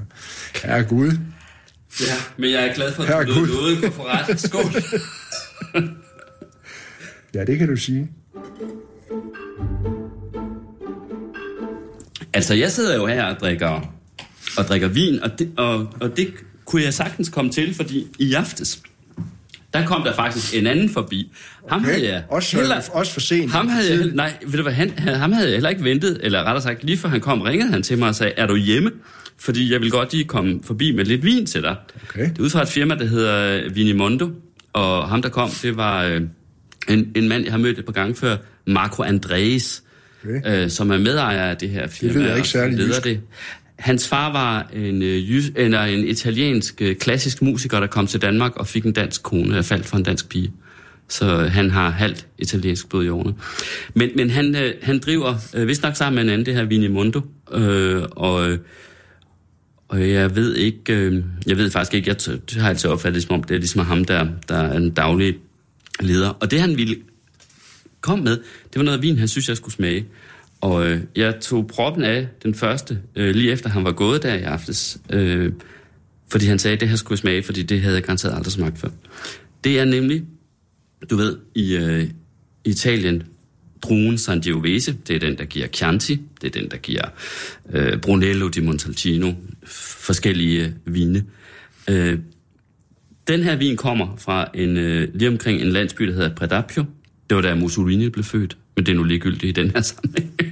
[0.63, 1.11] Ja, Gud.
[2.01, 3.47] Ja, men jeg er glad for, at Herregud.
[3.47, 4.41] du nåede noget på ret.
[4.41, 4.63] Skål.
[7.33, 8.09] Ja, det kan du sige.
[12.33, 13.93] Altså, jeg sidder jo her og drikker,
[14.57, 16.33] og drikker vin, og det, og, og det
[16.65, 18.81] kunne jeg sagtens komme til, fordi i aftes,
[19.73, 21.31] der kom der faktisk en anden forbi.
[21.69, 21.91] Ham Okay.
[21.91, 23.51] havde jeg Også- også for sent.
[23.51, 26.19] Ham havde jeg, nej, ved du hvad, han, han- ham havde jeg heller ikke ventet,
[26.23, 28.55] eller rettere sagt, lige før han kom, ringede han til mig og sagde, er du
[28.55, 28.91] hjemme?
[29.37, 31.75] Fordi jeg vil godt lige komme forbi med lidt vin til dig.
[32.09, 32.29] Okay.
[32.29, 34.29] Det er ud fra et firma, der hedder øh, Vinimondo,
[34.73, 36.21] og ham, der kom, det var øh,
[36.89, 39.83] en, en mand, jeg har mødt et par gange før, Marco Andreas,
[40.25, 40.63] Okay.
[40.63, 42.13] øh, som er medejer af det her firma.
[42.13, 43.21] lyder ikke og som særlig leder det.
[43.79, 48.21] Hans far var en, øh, jys, eller en italiensk øh, klassisk musiker, der kom til
[48.21, 50.51] Danmark og fik en dansk kone, og faldt for en dansk pige.
[51.07, 53.33] Så øh, han har halvt italiensk blod i årene.
[53.93, 57.21] Men, men han, han driver, øh, vist nok sammen med en anden, det her Vinimundo.
[57.51, 58.57] Øh, og,
[59.87, 63.35] og jeg ved ikke, øh, jeg ved faktisk ikke, jeg har altid opfattet det, som
[63.35, 65.37] om det er ligesom ham, der, der er en daglig
[65.99, 66.29] leder.
[66.29, 66.95] Og det han ville
[68.01, 68.37] komme med,
[68.73, 70.05] det var noget vin, han synes, jeg skulle smage.
[70.61, 74.33] Og øh, jeg tog proppen af den første, øh, lige efter han var gået der
[74.33, 74.97] i aftes.
[75.09, 75.53] Øh,
[76.31, 78.79] fordi han sagde, at det her skulle smage, fordi det havde jeg garanteret aldrig smagt
[78.79, 78.89] før.
[79.63, 80.23] Det er nemlig,
[81.09, 82.07] du ved, i øh,
[82.65, 83.23] Italien,
[83.81, 87.05] druen Sangiovese, det er den, der giver Chianti, det er den, der giver
[87.73, 89.33] øh, Brunello di Montalcino,
[89.99, 91.25] forskellige vine.
[91.89, 92.19] Øh,
[93.27, 96.85] den her vin kommer fra en, øh, lige omkring en landsby, der hedder Predapio.
[97.29, 100.48] Det var da Mussolini blev født, men det er nu ligegyldigt i den her sammenhæng.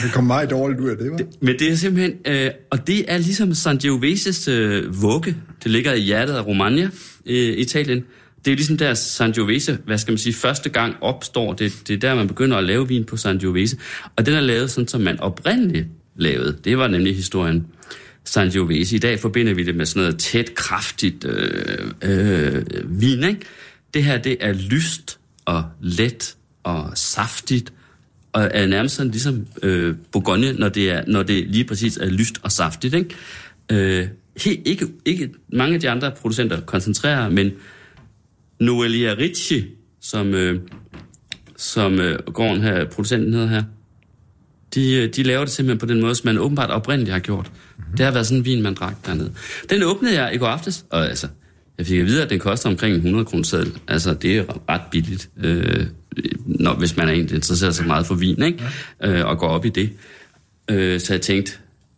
[0.04, 1.18] Det kom meget dårligt ud af det, var?
[1.40, 5.36] Men det er simpelthen, øh, og det er ligesom Sangioveses øh, vugge.
[5.64, 6.90] Det ligger i hjertet af Romagna,
[7.26, 8.04] øh, Italien.
[8.44, 11.52] Det er ligesom der Sangiovese, hvad skal man sige, første gang opstår.
[11.52, 13.76] Det, det er der, man begynder at lave vin på Sangiovese.
[14.16, 15.86] Og den er lavet sådan, som man oprindeligt
[16.16, 16.56] lavede.
[16.64, 17.66] Det var nemlig historien.
[18.24, 18.96] Sangiovese.
[18.96, 22.64] I dag forbinder vi det med sådan noget tæt, kraftigt øh, øh,
[23.00, 23.40] vin, ikke?
[23.94, 27.72] Det her, det er lyst og let og saftigt,
[28.32, 32.06] og er nærmest sådan ligesom øh, Bourgogne, når det, er, når det lige præcis er
[32.06, 32.94] lyst og saftigt.
[32.94, 33.14] Ikke?
[33.72, 34.08] Øh,
[34.44, 37.50] helt, ikke, ikke mange af de andre producenter koncentrerer, men
[38.60, 39.64] Noelia Ricci,
[40.00, 40.60] som, øh,
[41.56, 43.62] som øh, gården her, producenten hedder her,
[44.74, 47.50] de, øh, de laver det simpelthen på den måde, som man åbenbart oprindeligt har gjort.
[47.52, 47.96] Mm-hmm.
[47.96, 49.32] Det har været sådan en vin, man drak dernede.
[49.70, 51.28] Den åbnede jeg i går aftes, og altså,
[51.78, 53.72] jeg fik at vide, at den koster omkring en 100 kroner seddel.
[53.88, 55.86] Altså, det er ret billigt, øh,
[56.46, 58.64] når, hvis man er interesseret sig meget for vin, ikke?
[59.04, 59.90] Øh, og går op i det.
[60.70, 61.52] Øh, så jeg tænkte,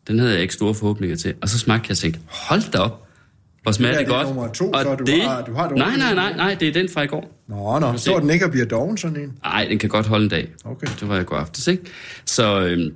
[0.09, 1.35] den havde jeg ikke store forhåbninger til.
[1.40, 3.07] Og så smagte jeg og tænkte, hold da op,
[3.62, 4.55] hvor smager Det det der, det er godt.
[4.55, 6.72] to, og så du det, har- du har det nej, nej, nej, nej, det er
[6.72, 7.42] den fra i går.
[7.48, 9.33] Nå, nå, står den ikke og bliver doven sådan en?
[9.44, 10.48] Nej, den kan godt holde en dag.
[10.64, 10.87] Okay.
[11.01, 11.83] Det var i går aftes, ikke?
[12.25, 12.92] Så, øhm,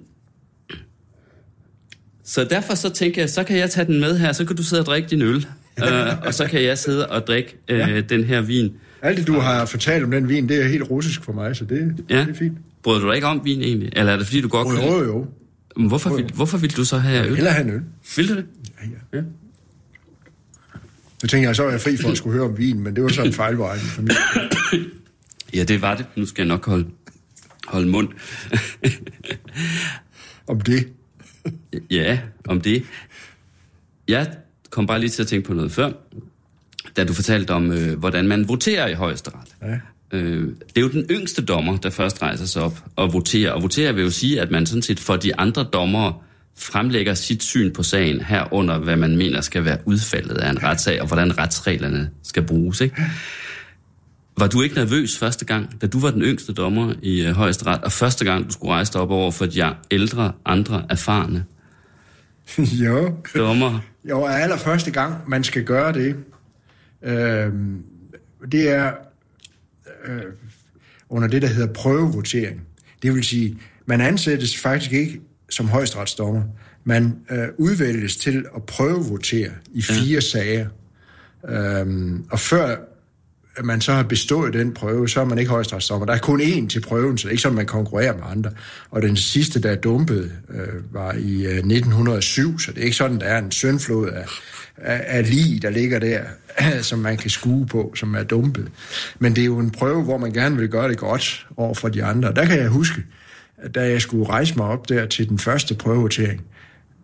[2.25, 4.63] så derfor så tænker jeg, så kan jeg tage den med her, så kan du
[4.63, 5.37] sidde og drikke din øl,
[5.85, 8.01] øh, og så kan jeg sidde og drikke øh, ja.
[8.01, 8.73] den her vin.
[9.07, 11.65] Alt det, du har fortalt om den vin, det er helt russisk for mig, så
[11.65, 12.21] det, Ja.
[12.21, 12.59] det er fint.
[12.83, 13.89] Bryder du dig ikke om vin egentlig?
[13.97, 15.27] Eller er det fordi, du godt kan jo, jo.
[15.77, 17.35] Men Hvorfor, vil, hvorfor vil du så have øl?
[17.35, 17.81] Heller have en øl.
[18.17, 18.47] Vil du det?
[19.13, 19.23] Ja, ja.
[21.19, 23.03] Så tænkte jeg, så er jeg fri for at skulle høre om vin, men det
[23.03, 23.79] var så en fejlvej.
[25.55, 26.07] Ja, det var det.
[26.17, 26.87] Nu skal jeg nok holde,
[27.67, 28.09] holde mund.
[30.49, 30.89] Om det.
[31.91, 32.83] Ja, om det.
[34.09, 34.33] Jeg
[34.71, 35.93] kom bare lige til at tænke på noget før,
[36.97, 39.57] da du fortalte om, øh, hvordan man voterer i højesteret.
[39.63, 39.79] Ja.
[40.13, 43.53] Øh, det er jo den yngste dommer, der først rejser sig op og voterer.
[43.53, 46.15] Og voterer vil jo sige, at man sådan set for de andre dommere
[46.59, 51.01] fremlægger sit syn på sagen herunder, hvad man mener skal være udfaldet af en retssag,
[51.01, 52.81] og hvordan retsreglerne skal bruges.
[52.81, 52.97] Ikke?
[54.39, 57.85] Var du ikke nervøs første gang, da du var den yngste dommer i øh, højesteret,
[57.85, 61.45] og første gang, du skulle rejse dig op over for de ældre, andre erfarne
[62.85, 63.15] jo.
[63.37, 63.81] dommer?
[64.09, 66.17] Jo, allerførste gang, man skal gøre det,
[67.03, 67.53] øh,
[68.53, 68.93] det er
[70.07, 70.23] øh,
[71.09, 72.61] under det, der hedder prøvevotering.
[73.03, 76.43] Det vil sige, man ansættes faktisk ikke som højesteretsdommer.
[76.85, 80.21] Man øh, udvælges til at prøvevotere i fire ja.
[80.21, 80.69] sager.
[81.49, 82.77] Øhm, og før
[83.65, 86.07] man så har bestået den prøve, så er man ikke højesteretsdommer.
[86.07, 88.51] Der er kun én til prøven, så det er ikke sådan, man konkurrerer med andre.
[88.91, 93.21] Og den sidste, der dumpede, øh, var i øh, 1907, så det er ikke sådan,
[93.21, 94.27] der er en søndflod af,
[94.79, 96.21] af, af lige, der ligger der,
[96.83, 98.69] som man kan skue på, som er dumpet.
[99.19, 101.89] Men det er jo en prøve, hvor man gerne vil gøre det godt over for
[101.89, 102.33] de andre.
[102.33, 103.03] Der kan jeg huske,
[103.75, 106.43] da jeg skulle rejse mig op der til den første prøvevotering,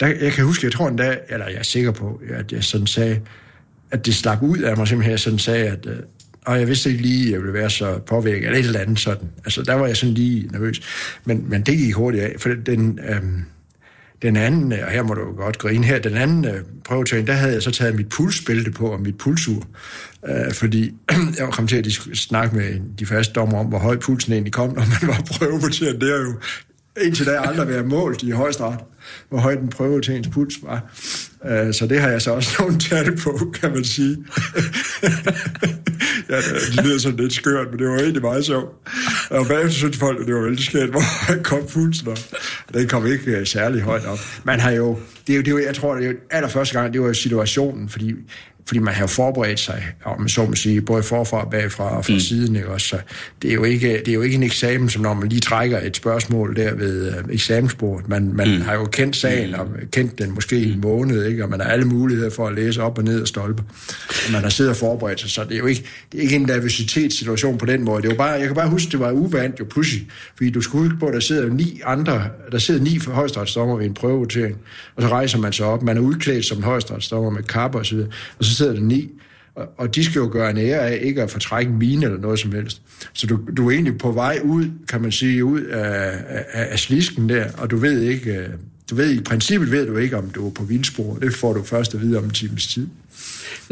[0.01, 2.87] der, jeg kan huske, jeg tror endda, eller jeg er sikker på, at jeg sådan
[2.87, 3.21] sagde,
[3.91, 5.97] at det slap ud af mig simpelthen, jeg sådan sagde, at øh,
[6.45, 8.99] og jeg vidste ikke lige, at jeg ville være så påvirket, eller et eller andet
[8.99, 9.29] sådan.
[9.45, 10.81] Altså, der var jeg sådan lige nervøs.
[11.25, 13.45] Men, men det gik hurtigt af, for den, øhm,
[14.23, 17.53] den anden, og her må du godt grine her, den anden øh, prøvetagning, der havde
[17.53, 19.67] jeg så taget mit pulsbælte på og mit pulsur,
[20.29, 20.95] øh, fordi
[21.39, 24.69] jeg kom til at snakke med de første dommer om, hvor høj pulsen egentlig kom,
[24.69, 26.01] når man var prøvevoteret.
[26.01, 26.35] Det er jo
[27.01, 28.79] indtil da aldrig været målt i højesteret,
[29.29, 30.93] hvor høj den prøve til ens puls var.
[31.45, 34.17] Uh, så det har jeg så også nogle tal på, kan man sige.
[36.31, 38.71] ja, det lyder sådan lidt skørt, men det var egentlig meget sjovt.
[39.31, 42.19] Og bagefter synes folk, at det var vældig skært, hvor høj kom pulsen op.
[42.75, 44.19] Den kom ikke uh, særlig højt op.
[44.45, 46.79] Man har jo, det er jo, det er jo jeg tror, det er jo allerførste
[46.79, 48.15] gang, det var jo situationen, fordi
[48.66, 52.12] fordi man har forberedt sig, om så må sige, både forfra og bagfra og fra
[52.12, 52.20] mm.
[52.20, 52.57] siden.
[52.57, 52.68] Ikke?
[52.68, 52.96] Også, så
[53.42, 55.81] det, er jo ikke, det er jo ikke en eksamen, som når man lige trækker
[55.81, 58.09] et spørgsmål der ved øh, eksamensbordet.
[58.09, 58.61] Man, man mm.
[58.61, 59.61] har jo kendt sagen mm.
[59.61, 61.44] og kendt den måske i en måned, ikke?
[61.44, 63.62] og man har alle muligheder for at læse op og ned og stolpe.
[64.27, 66.37] Og man har siddet og forberedt sig, så det er jo ikke, det er ikke
[66.37, 68.03] en nervøsitetssituation på den måde.
[68.03, 70.61] Det er jo bare, jeg kan bare huske, det var uvant jo pludselig, fordi du
[70.61, 74.57] skulle huske på, at der sidder ni andre, der sidder ni højstrætsdommer ved en prøvevotering,
[74.96, 75.83] og så rejser man sig op.
[75.83, 77.79] Man er udklædt som en højstrætsdommer med kapper
[78.38, 79.11] og så så sidder der ni,
[79.55, 82.19] og, og de skal jo gøre en ære af ikke at fortrække en mine eller
[82.19, 82.83] noget som helst.
[83.12, 86.79] Så du, du er egentlig på vej ud, kan man sige, ud af, af, af
[86.79, 88.49] slisken der, og du ved ikke, øh,
[88.91, 91.15] du ved i princippet ved du ikke, om du er på vildspor.
[91.17, 92.87] Det får du først at vide om en times tid.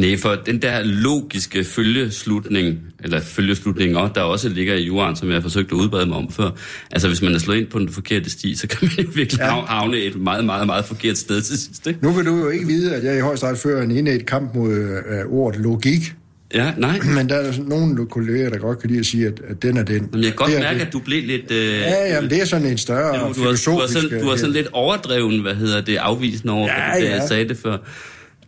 [0.01, 5.37] Nej, for den der logiske følgeslutning, eller følgeslutninger, der også ligger i jorden, som jeg
[5.37, 6.51] har forsøgt at udbrede mig om før.
[6.91, 9.41] Altså, hvis man er slået ind på den forkerte sti, så kan man jo virkelig
[9.41, 9.61] ja.
[9.61, 11.87] havne et meget, meget, meget forkert sted til sidst.
[11.87, 11.99] Ikke?
[12.03, 14.73] Nu vil du jo ikke vide, at jeg i højst fører en et kamp mod
[14.73, 16.15] øh, ordet logik.
[16.55, 16.99] Ja, nej.
[17.15, 19.83] Men der er nogle kolleger, der godt kan lide at sige, at, at den er
[19.83, 20.09] den.
[20.13, 20.87] Men jeg kan godt mærke, det.
[20.87, 21.51] at du blev lidt...
[21.51, 23.67] Øh, ja, jamen det er sådan en større ja, du, filosofisk...
[23.67, 27.05] Du var, sådan, du var sådan lidt overdreven, hvad hedder det, afvisende over, ja, det,
[27.05, 27.15] ja.
[27.17, 27.77] jeg sagde det før.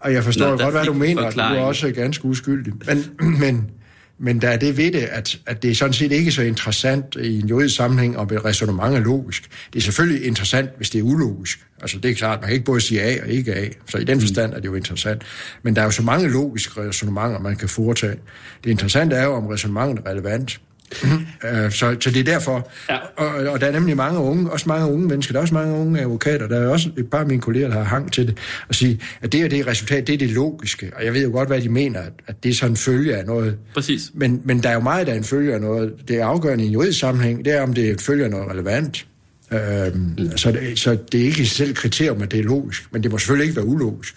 [0.03, 2.73] Og jeg forstår Nå, godt, hvad du mener, du er også ganske uskyldig.
[2.87, 3.05] Men,
[3.41, 3.71] men,
[4.19, 7.17] men der er det ved det, at, at det er sådan set ikke så interessant
[7.21, 9.51] i en juridisk sammenhæng, om et resonemang er logisk.
[9.73, 11.67] Det er selvfølgelig interessant, hvis det er ulogisk.
[11.81, 14.05] Altså det er klart, man kan ikke både sige A og ikke A, så i
[14.05, 14.21] den mm.
[14.21, 15.23] forstand er det jo interessant.
[15.63, 18.17] Men der er jo så mange logiske resonemanger, man kan foretage.
[18.65, 20.61] Det interessante er jo, om resonemanget er relevant.
[21.03, 21.71] Mm-hmm.
[21.71, 22.71] så, så det er derfor.
[22.91, 22.97] Ja.
[23.17, 25.75] Og, og der er nemlig mange unge, også mange unge mennesker, der er også mange
[25.75, 28.39] unge advokater, der er også et par af mine kolleger, der har hang til det,
[28.69, 30.91] og sige, at det er det resultat, det er det logiske.
[30.97, 33.27] Og jeg ved jo godt, hvad de mener, at, det er sådan en følge af
[33.27, 33.57] noget.
[33.75, 34.11] Præcis.
[34.15, 35.93] Men, men der er jo meget, der er en følge af noget.
[36.09, 38.31] Det er afgørende i en juridisk sammenhæng, det er, om det er en følge af
[38.31, 39.07] noget relevant.
[39.53, 40.37] Øhm, mm.
[40.37, 43.11] så, det, så det er ikke i selv kriterium, at det er logisk, men det
[43.11, 44.15] må selvfølgelig ikke være ulogisk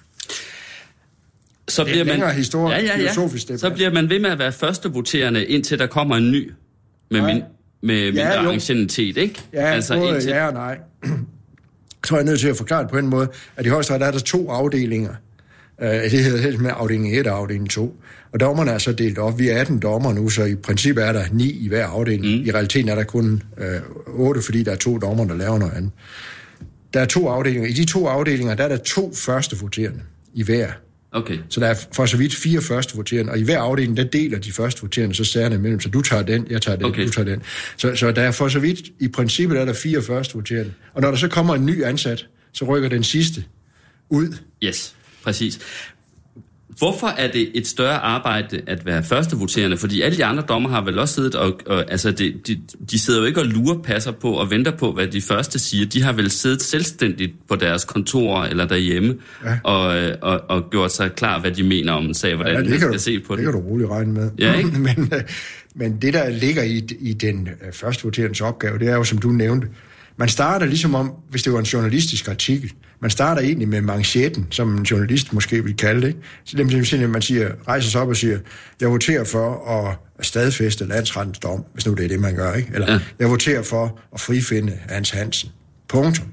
[1.68, 3.58] så bliver er man, historie, ja, ja, ja.
[3.58, 6.52] Så bliver man ved med at være første voterende, indtil der kommer en ny
[7.12, 7.44] med, min,
[7.82, 9.42] med mindre ja, anciennitet, ikke?
[9.54, 10.30] Ja, altså, både indtil...
[10.30, 10.78] ja og nej.
[12.06, 14.12] Så er jeg nødt til at forklare det på en måde, at i højesteret er
[14.12, 15.16] der to afdelinger.
[15.82, 17.96] Uh, det hedder helt med afdeling 1 og afdeling 2.
[18.34, 19.40] Og dommerne er så delt op.
[19.40, 22.40] Vi er 18 dommer nu, så i princippet er der 9 i hver afdeling.
[22.40, 22.46] Mm.
[22.46, 23.44] I realiteten er der kun
[24.08, 25.92] uh, 8, fordi der er to dommer, der laver noget andet.
[26.94, 27.70] Der er to afdelinger.
[27.70, 30.02] I de to afdelinger, der er der to første voterende
[30.34, 30.72] i hver
[31.16, 31.38] Okay.
[31.50, 34.40] Så der er for så vidt fire første voterende, og i hver afdeling, der deler
[34.40, 37.04] de første voterende så sagerne imellem, så du tager den, jeg tager den, okay.
[37.04, 37.44] du tager den.
[37.78, 40.74] Så, så der er for så vidt, i princippet er der fire første voterende.
[40.94, 43.44] Og når der så kommer en ny ansat, så rykker den sidste
[44.10, 44.38] ud.
[44.64, 45.60] Yes, præcis.
[46.78, 49.78] Hvorfor er det et større arbejde at være førstevoterende?
[49.78, 51.60] Fordi alle de andre dommer har vel også siddet og...
[51.66, 52.62] og altså, de, de,
[52.92, 55.86] de sidder jo ikke og lurer passer på og venter på, hvad de første siger.
[55.86, 59.58] De har vel siddet selvstændigt på deres kontor eller derhjemme ja.
[59.64, 62.70] og, og, og gjort sig klar, hvad de mener om en sag, hvordan ja, det
[62.70, 63.46] man skal du, se på det.
[63.46, 64.32] Det kan du roligt regne med.
[64.40, 64.70] Ja, ikke?
[64.80, 65.24] Men øh,
[65.76, 69.18] Men det, der ligger i, i den øh, første voterens opgave, det er jo, som
[69.18, 69.68] du nævnte,
[70.18, 74.48] man starter ligesom om, hvis det var en journalistisk artikel, man starter egentlig med manchetten,
[74.52, 76.08] som en journalist måske vil kalde det.
[76.08, 76.20] Ikke?
[76.44, 78.40] Så det er simpelthen, man siger, rejser sig op og siger,
[78.82, 82.54] jeg voterer for at stadfæste landsrettens dom, hvis nu det er det, man gør.
[82.54, 82.70] Ikke?
[82.74, 83.00] Eller ja.
[83.20, 85.50] jeg voterer for at frifinde Hans Hansen.
[85.88, 86.28] Punktum.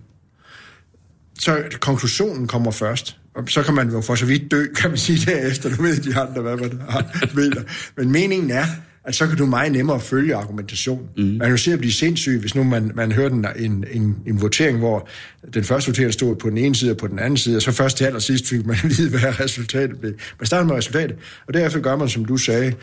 [1.39, 3.17] Så konklusionen kommer først.
[3.35, 5.77] Og så kan man jo for så vidt dø, kan man sige derefter.
[5.77, 7.05] Du ved de andre, hvad man har,
[7.41, 7.63] mener.
[7.97, 8.65] Men meningen er,
[9.05, 11.09] at så kan du meget nemmere følge argumentationen.
[11.17, 11.23] Mm.
[11.23, 14.17] Man kan jo se at blive sindssyg, hvis nu man, man hørte en, en, en,
[14.27, 15.09] en votering, hvor
[15.55, 17.73] den første votering stod på den ene side og på den anden side, og så
[17.73, 20.13] først til allersidst fik man vide, hvad resultatet blev.
[20.39, 22.75] Man starter med resultatet, og derefter gør man, som du sagde,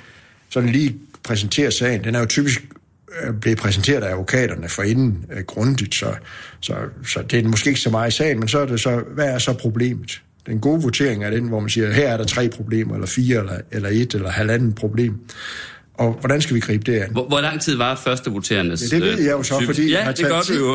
[0.49, 2.03] sådan lige præsenterer sagen.
[2.03, 2.65] Den er jo typisk
[3.23, 6.13] øh, blevet præsenteret af advokaterne for inden uh, grundigt, så,
[6.59, 9.03] så, så det er måske ikke så meget i sagen, men så er det så,
[9.15, 10.21] hvad er så problemet?
[10.45, 13.39] Den gode votering er den, hvor man siger, her er der tre problemer, eller fire,
[13.39, 15.19] eller, eller et, eller halvanden problem.
[15.99, 17.11] Og hvordan skal vi gribe det an?
[17.11, 19.97] Hvor, hvor lang tid var første voterendes ja, Det ved jeg jo så, fordi ja,
[19.97, 20.71] jeg har det gør du jo.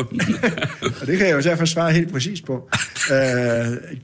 [1.01, 2.69] og det kan jeg jo derfor svare helt præcis på.
[3.09, 3.15] Uh,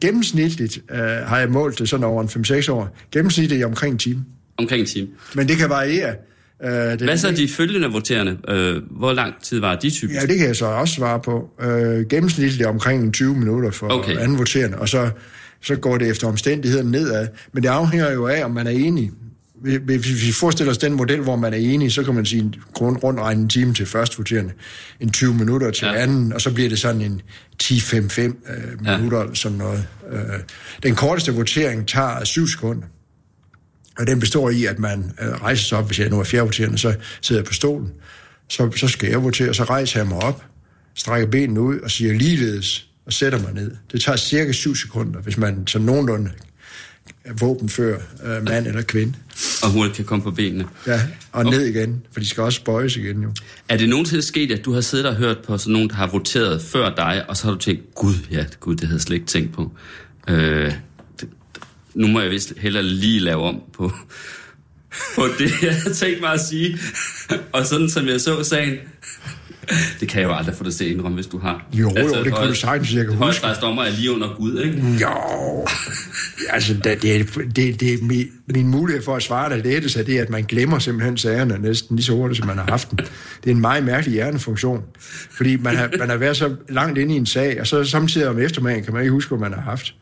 [0.01, 2.97] gennemsnitligt uh, har jeg målt det sådan over en 5-6 år.
[3.11, 4.25] Gennemsnitligt er omkring en time.
[4.57, 5.07] Omkring en time.
[5.35, 6.15] Men det kan variere.
[6.63, 8.31] Uh, det Hvad så de følgende voterende?
[8.31, 10.21] Uh, hvor lang tid var de typisk?
[10.21, 11.49] Ja, det kan jeg så også svare på.
[11.63, 14.17] Uh, gennemsnitligt omkring 20 minutter for okay.
[14.17, 15.09] anden voterende, og så,
[15.61, 17.27] så går det efter omstændigheden nedad.
[17.53, 19.11] Men det afhænger jo af, om man er enig
[19.61, 23.03] hvis vi forestiller os den model, hvor man er enig, så kan man sige grund
[23.03, 24.53] rundt regne en time til første voterende,
[24.99, 25.93] en 20 minutter til ja.
[25.93, 27.21] anden, og så bliver det sådan en
[27.63, 28.31] 10-5-5 øh,
[28.81, 29.33] minutter, ja.
[29.33, 29.87] som noget.
[30.11, 30.19] Øh,
[30.83, 32.87] den korteste votering tager 7 sekunder.
[33.99, 36.77] Og den består i, at man øh, rejser sig op, hvis jeg nu er fjerdevoterende,
[36.77, 37.91] så sidder jeg på stolen.
[38.49, 40.45] Så, så skal jeg votere, så rejser jeg mig op,
[40.95, 43.71] strækker benene ud og siger ligeledes, og sætter mig ned.
[43.91, 46.31] Det tager cirka 7 sekunder, hvis man som nogenlunde
[47.39, 49.13] våbenfør øh, mand eller kvinde.
[49.63, 50.65] Og hurtigt kan komme på benene.
[50.87, 53.33] Ja, og ned igen, for de skal også bøjes igen jo.
[53.69, 56.07] Er det nogensinde sket, at du har siddet og hørt på sådan nogen, der har
[56.07, 59.15] voteret før dig, og så har du tænkt, gud, ja, gud, det havde jeg slet
[59.15, 59.71] ikke tænkt på.
[60.27, 60.73] Øh,
[61.19, 61.29] det,
[61.93, 63.91] nu må jeg vist heller lige lave om på,
[65.15, 66.77] på det, jeg havde tænkt mig at sige.
[67.51, 68.77] og sådan som jeg så sagen,
[69.99, 71.65] det kan jeg jo aldrig få dig til at indrømme, hvis du har.
[71.73, 73.47] Jo, altså, jo, det kunne du sagtens, jeg kan huske.
[73.61, 74.83] dommer er lige under Gud, ikke?
[75.01, 75.67] Jo,
[76.49, 80.17] altså det, det, det, det min, min mulighed for at svare dig lettest er det,
[80.17, 82.97] at man glemmer simpelthen sagerne næsten lige så hurtigt, som man har haft dem.
[83.43, 84.83] Det er en meget mærkelig hjernefunktion,
[85.31, 88.27] fordi man har, man har været så langt inde i en sag, og så samtidig
[88.27, 89.95] om eftermiddagen kan man ikke huske, hvad man har haft.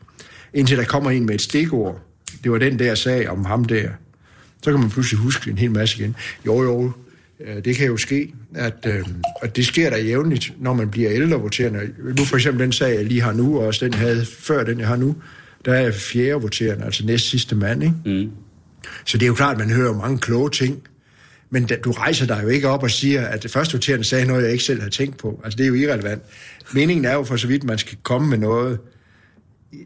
[0.54, 2.00] Indtil der kommer en med et stikord.
[2.44, 3.88] Det var den der sag om ham der.
[4.62, 6.16] Så kan man pludselig huske en hel masse igen.
[6.46, 6.92] Jo, jo,
[7.64, 9.04] det kan jo ske, at, øh,
[9.42, 11.80] at det sker der jævnligt, når man bliver ældre voterende.
[12.16, 14.80] Nu for eksempel den sag, jeg lige har nu, og også den havde før den,
[14.80, 15.16] jeg har nu,
[15.64, 17.82] der er fjerde voterende, altså næst sidste mand.
[17.82, 17.94] Ikke?
[18.04, 18.30] Mm.
[19.06, 20.82] Så det er jo klart, at man hører mange kloge ting,
[21.50, 24.26] men da, du rejser dig jo ikke op og siger, at det første voterende sagde
[24.26, 25.40] noget, jeg ikke selv havde tænkt på.
[25.44, 26.22] Altså det er jo irrelevant.
[26.74, 28.78] Meningen er jo for så vidt, man skal komme med noget.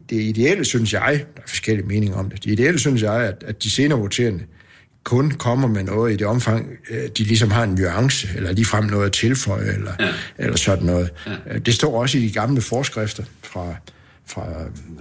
[0.09, 3.43] Det ideelle, synes jeg, der er forskellige meninger om det, det ideelle, synes jeg, at,
[3.47, 4.43] at de senere voterende,
[5.05, 8.83] kun kommer med noget i det omfang, øh, de ligesom har en nuance, eller ligefrem
[8.83, 10.07] noget at tilføje, eller, ja.
[10.37, 11.09] eller sådan noget.
[11.27, 11.31] Ja.
[11.53, 13.75] Øh, det står også i de gamle forskrifter fra,
[14.27, 14.45] fra,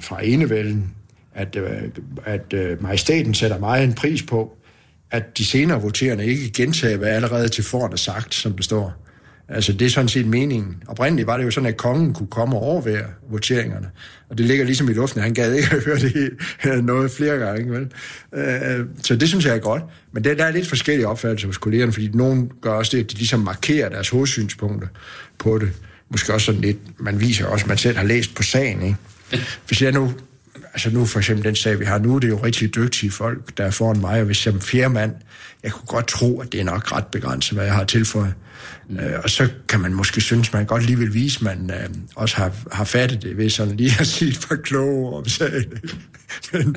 [0.00, 0.90] fra enevælden,
[1.34, 1.82] at, øh,
[2.24, 4.56] at majestaten sætter meget en pris på,
[5.10, 9.03] at de senere voterende ikke gentager, hvad allerede til foran er sagt, som det står.
[9.48, 10.82] Altså, det er sådan set meningen.
[10.86, 13.90] Oprindeligt var det jo sådan, at kongen kunne komme og overvære voteringerne.
[14.28, 15.22] Og det ligger ligesom i luften.
[15.22, 17.72] Han gad ikke at høre det noget flere gange.
[17.72, 17.92] Vel?
[18.34, 19.82] Øh, så det synes jeg er godt.
[20.12, 23.10] Men det, der er lidt forskellige opfattelser hos kollegerne, fordi nogen gør også det, at
[23.10, 24.88] de ligesom markerer deres hovedsynspunkter
[25.38, 25.70] på det.
[26.10, 28.82] Måske også sådan lidt, man viser også, at man selv har læst på sagen.
[28.82, 28.96] Ikke?
[29.66, 30.12] Hvis jeg nu
[30.72, 33.58] altså nu for eksempel den sag, vi har nu, det er jo rigtig dygtige folk,
[33.58, 35.12] der er foran mig, og hvis jeg er fjerde mand,
[35.62, 38.34] jeg kunne godt tro, at det er nok ret begrænset, hvad jeg har tilføjet.
[38.88, 38.98] Mm.
[38.98, 41.88] Øh, og så kan man måske synes, man godt lige vil vise, at man øh,
[42.16, 45.72] også har, har fattet det ved sådan lige at sige et par kloge om sagen.
[46.52, 46.76] men,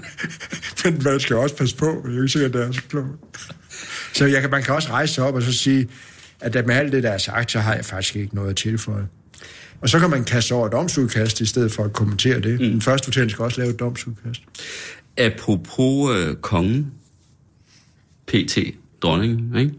[0.84, 3.54] men man skal også passe på, det er ikke sikkert, at det er så klogt.
[4.14, 5.88] Så jeg kan, man kan også rejse sig op og så sige,
[6.40, 9.08] at med alt det, der er sagt, så har jeg faktisk ikke noget at tilføje.
[9.82, 12.60] Og så kan man kaste over et domsudkast, i stedet for at kommentere det.
[12.60, 12.70] Mm.
[12.70, 14.42] Den første votering skal også lave et domsudkast.
[15.18, 16.92] Apropos øh, kongen,
[18.28, 18.58] PT,
[19.02, 19.74] dronningen, ikke?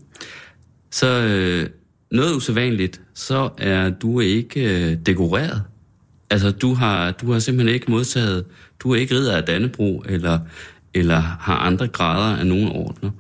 [0.91, 1.71] så øh,
[2.11, 5.63] noget usædvanligt, så er du ikke øh, dekoreret.
[6.31, 8.45] Altså, du har, du har simpelthen ikke modtaget,
[8.81, 10.39] du er ikke ridder af Dannebro, eller,
[10.95, 13.11] eller har andre grader af nogen ordner.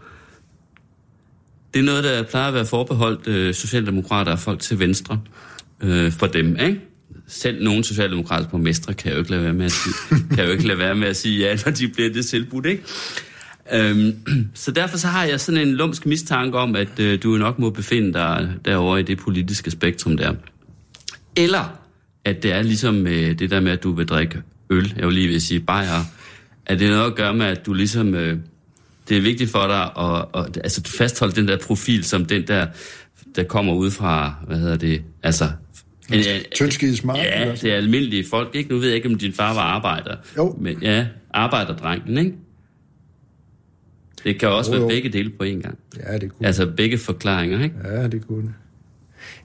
[1.75, 5.21] Det er noget, der plejer at være forbeholdt øh, socialdemokrater og folk til venstre
[5.83, 6.81] øh, for dem, ikke?
[7.27, 9.95] Selv nogle socialdemokratiske borgmestre kan jo ikke lade være med at sige,
[10.35, 12.83] kan jo ikke lade være med at sige ja, når de bliver det tilbudt, ikke?
[13.73, 14.17] Øhm,
[14.55, 17.71] så derfor så har jeg sådan en lumsk mistanke om, at øh, du nok må
[17.71, 20.35] befinde dig derovre i det politiske spektrum der.
[21.37, 21.79] Eller
[22.25, 25.14] at det er ligesom øh, det der med, at du vil drikke øl, jeg vil
[25.14, 26.05] lige vil sige bajer,
[26.67, 28.38] at det er noget at gøre med, at du ligesom, øh,
[29.09, 32.67] det er vigtigt for dig at, at altså, fastholde den der profil, som den der,
[33.37, 35.49] der kommer ud fra, hvad hedder det, altså...
[36.12, 37.18] En, Tyndskide smart.
[37.18, 38.71] Ja, det er almindelige folk, ikke?
[38.71, 40.16] Nu ved jeg ikke, om din far var arbejder.
[40.37, 40.57] Jo.
[40.61, 42.33] Men, ja, arbejderdrengen, ikke?
[44.25, 44.88] Det kan også Jo, være jo.
[44.88, 45.79] begge dele på en gang.
[46.07, 47.75] Ja, det kunne Altså begge forklaringer, ikke?
[47.85, 48.55] Ja, det kunne.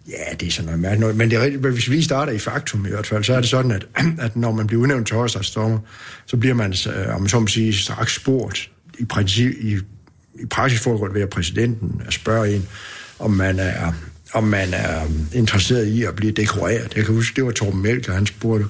[0.10, 1.16] Ja, det er sådan noget mærkeligt noget.
[1.16, 3.50] Men det er rigtigt, hvis vi starter i faktum i hvert fald, så er det
[3.50, 3.88] sådan, at,
[4.26, 5.80] at når man bliver udnævnt til højestadsdommer,
[6.26, 8.72] så bliver man, øh, om man så må sige, straks spurgt.
[9.00, 9.74] I, princip, i,
[10.42, 12.68] i praksis foregår det ved, at præsidenten spørger en,
[13.20, 13.92] om man er
[14.34, 15.02] om man er
[15.34, 16.96] interesseret i at blive dekoreret.
[16.96, 18.66] Jeg kan huske, det var Torben Melker, han spurgte,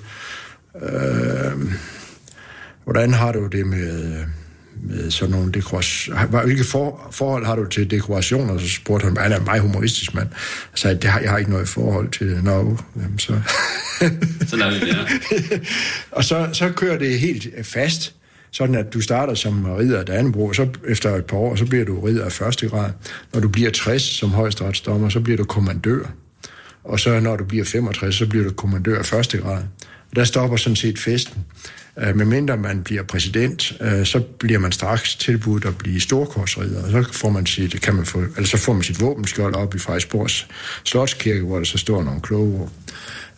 [0.82, 1.74] øh,
[2.84, 4.18] hvordan har du det med,
[4.84, 6.26] med sådan nogle dekorationer?
[6.44, 8.58] Hvilke for, forhold har du til dekorationer?
[8.58, 10.28] Så spurgte han, han er en meget humoristisk mand.
[10.72, 12.44] Jeg sagde, det har, jeg har ikke noget forhold til det.
[12.44, 13.42] Nå, jamen så...
[14.48, 15.60] Så lader vi det her.
[16.18, 18.14] og så, så kører det helt fast,
[18.54, 21.66] sådan at du starter som ridder af Dannebrog, og så efter et par år, så
[21.66, 22.92] bliver du ridder af første grad.
[23.34, 26.06] Når du bliver 60 som højesteretsdommer, så bliver du kommandør.
[26.84, 29.64] Og så når du bliver 65, så bliver du kommandør af første grad.
[30.10, 31.46] Og der stopper sådan set festen.
[31.98, 36.92] Uh, medmindre man bliver præsident, øh, så bliver man straks tilbudt at blive storkorsridder, og
[36.92, 39.78] så får man sit, kan man få, altså så får man sit våbenskjold op i
[39.78, 40.48] Frederiksborgs
[40.84, 42.72] Slotskirke, hvor der så står nogle kloge ord.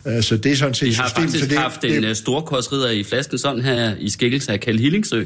[0.06, 2.02] Uh, så det er sådan set Vi har systemet, faktisk så det, haft en det,
[2.02, 5.24] det, storkorsridder i flasken sådan her i skikkelse af Kjeld Hillingsø.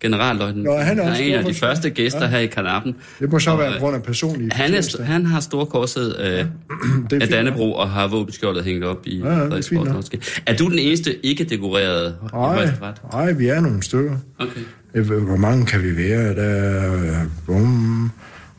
[0.00, 0.62] Generalløjten.
[0.62, 2.26] Nå, han er er også en af de første gæster Ja.
[2.26, 2.94] her i Kanappen.
[3.20, 6.16] det må så Og, være på øh, grund af personlige Han, er, han har storkorset
[6.20, 6.26] øh,
[7.10, 10.40] Det er af Dannebro og har våbenskjoldet hængt op i ja, det er.
[10.46, 12.94] Er du den eneste ikke-dekorerede i Nej, højesteret?
[13.12, 14.16] nej, vi er nogle stykker.
[14.38, 14.60] Okay.
[15.02, 16.34] Hvor mange kan vi være?
[16.34, 18.10] Der er bum,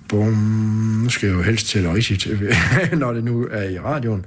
[0.09, 0.33] bum.
[1.03, 2.27] Nu skal jeg jo helst tælle rigtigt,
[2.99, 4.25] når det nu er i radioen.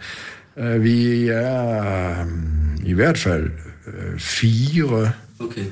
[0.57, 3.51] Øh, Vi er um, i hvert fald
[3.87, 5.65] øh, fire, Okay.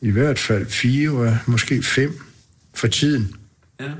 [0.00, 2.20] i hvert fald fire, måske fem
[2.74, 3.34] for tiden.
[3.80, 3.90] Ja.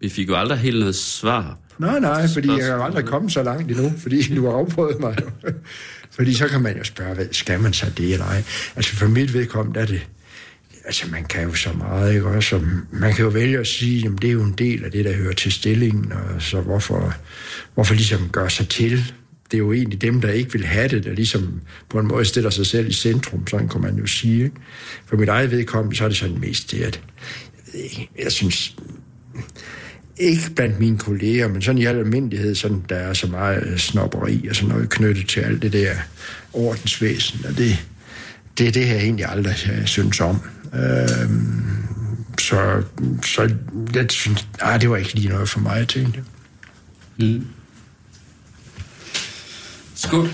[0.00, 1.58] Vi fik jo aldrig helt noget svar.
[1.78, 2.86] Nej, nej, fordi jeg er Spørgsmål.
[2.86, 5.18] aldrig kommet så langt endnu, fordi du har afprøvet mig.
[5.20, 5.50] jo.
[6.10, 8.42] fordi så kan man jo spørge, hvad, skal man så det eller ej?
[8.76, 10.08] Altså for mit vedkommende er det,
[10.90, 12.56] altså man kan jo så meget, ikke også?
[12.56, 15.04] Og Man kan jo vælge at sige, at det er jo en del af det,
[15.04, 17.14] der hører til stillingen, og så hvorfor,
[17.74, 18.90] hvorfor ligesom gøre sig til?
[19.50, 22.24] Det er jo egentlig dem, der ikke vil have det, der ligesom på en måde
[22.24, 24.44] stiller sig selv i centrum, sådan kan man jo sige.
[24.44, 24.56] Ikke?
[25.06, 27.00] For mit eget vedkommende, så er det sådan mest det, at
[27.74, 28.76] jeg, jeg synes,
[30.16, 33.78] ikke blandt mine kolleger, men sådan i al almindelighed, sådan, der er så meget øh,
[33.78, 35.94] snopperi og sådan noget knyttet til alt det der
[36.52, 37.86] ordensvæsen, og det,
[38.58, 40.40] det er det, jeg egentlig aldrig øh, synes om.
[40.74, 41.62] Øhm,
[42.38, 42.82] så,
[43.24, 43.54] så
[43.94, 46.22] jeg synes, ah, det var ikke lige noget for mig, tænkte
[47.18, 47.40] jeg.
[49.94, 50.28] Skål.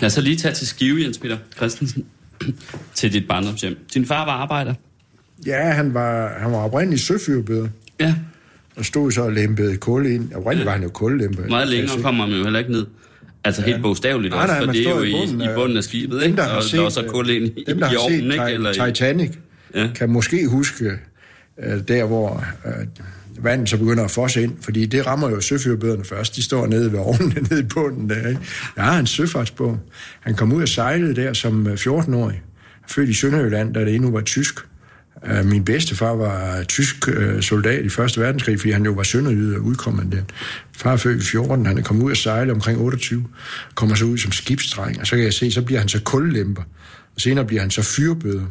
[0.00, 2.04] Lad os så lige tage til Skive, Jens Peter Christensen,
[2.94, 3.76] til dit barndomshjem.
[3.94, 4.74] Din far var arbejder.
[5.46, 7.68] Ja, han var, han var oprindelig søfyrbøder,
[8.00, 8.14] Ja,
[8.76, 10.32] og stod så og lempede kul ind.
[10.34, 11.46] Oprindeligt var han jo kullemper.
[11.48, 12.86] meget længere kommer man jo heller ikke ned.
[13.44, 15.54] Altså helt bogstaveligt Nej, også, nej, for man det er jo i bunden i af-
[15.54, 16.36] bunden af skibet, Dem, ikke?
[16.36, 18.32] der har Og set, der er så kul ind i, dem, der i ovnen, set
[18.32, 18.44] ikke?
[18.50, 19.30] Eller Titanic,
[19.74, 19.88] Ja.
[19.94, 20.84] kan måske huske
[21.64, 22.72] øh, der, hvor øh,
[23.44, 26.36] vandet så begynder at fosse ind, fordi det rammer jo søfyrbøderne først.
[26.36, 28.28] De står nede ved ovnen, nede i bunden der.
[28.28, 28.40] Ikke?
[28.76, 29.78] Jeg har en søfartsbog.
[30.20, 32.42] Han kom ud og sejlede der som øh, 14-årig.
[32.88, 34.54] Født i Sønderjylland, da det endnu var tysk.
[35.26, 39.56] Min Min bedstefar var tysk øh, soldat i Første Verdenskrig, fordi han jo var sønderjyde
[39.56, 40.30] og udkommandant.
[40.76, 43.24] Far født i 14, han er kommet ud og sejle omkring 28,
[43.74, 46.62] kommer så ud som skibsdreng, og så kan jeg se, så bliver han så kullemper,
[47.14, 48.44] og senere bliver han så fyrbøder.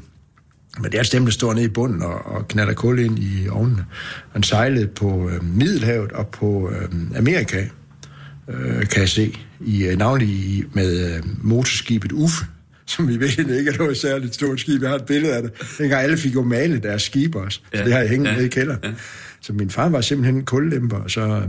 [0.77, 3.19] Men det er altså dem, der står nede i bunden og, og knatter kul ind
[3.19, 3.85] i ovnene.
[4.33, 7.65] Han sejlede på øh, Middelhavet og på øh, Amerika,
[8.47, 12.45] øh, kan jeg se, i, øh, navnlig i, med øh, motorskibet Uffe,
[12.91, 14.81] som vi ved ikke er noget særligt stort skib.
[14.81, 15.51] Jeg har et billede af det.
[15.77, 17.59] Dengang alle fik jo malet deres skibe også.
[17.73, 18.79] Ja, så det har jeg hængt ja, nede i kælderen.
[18.83, 18.89] Ja.
[19.41, 21.41] Så min far var simpelthen en kullemper, og så øh,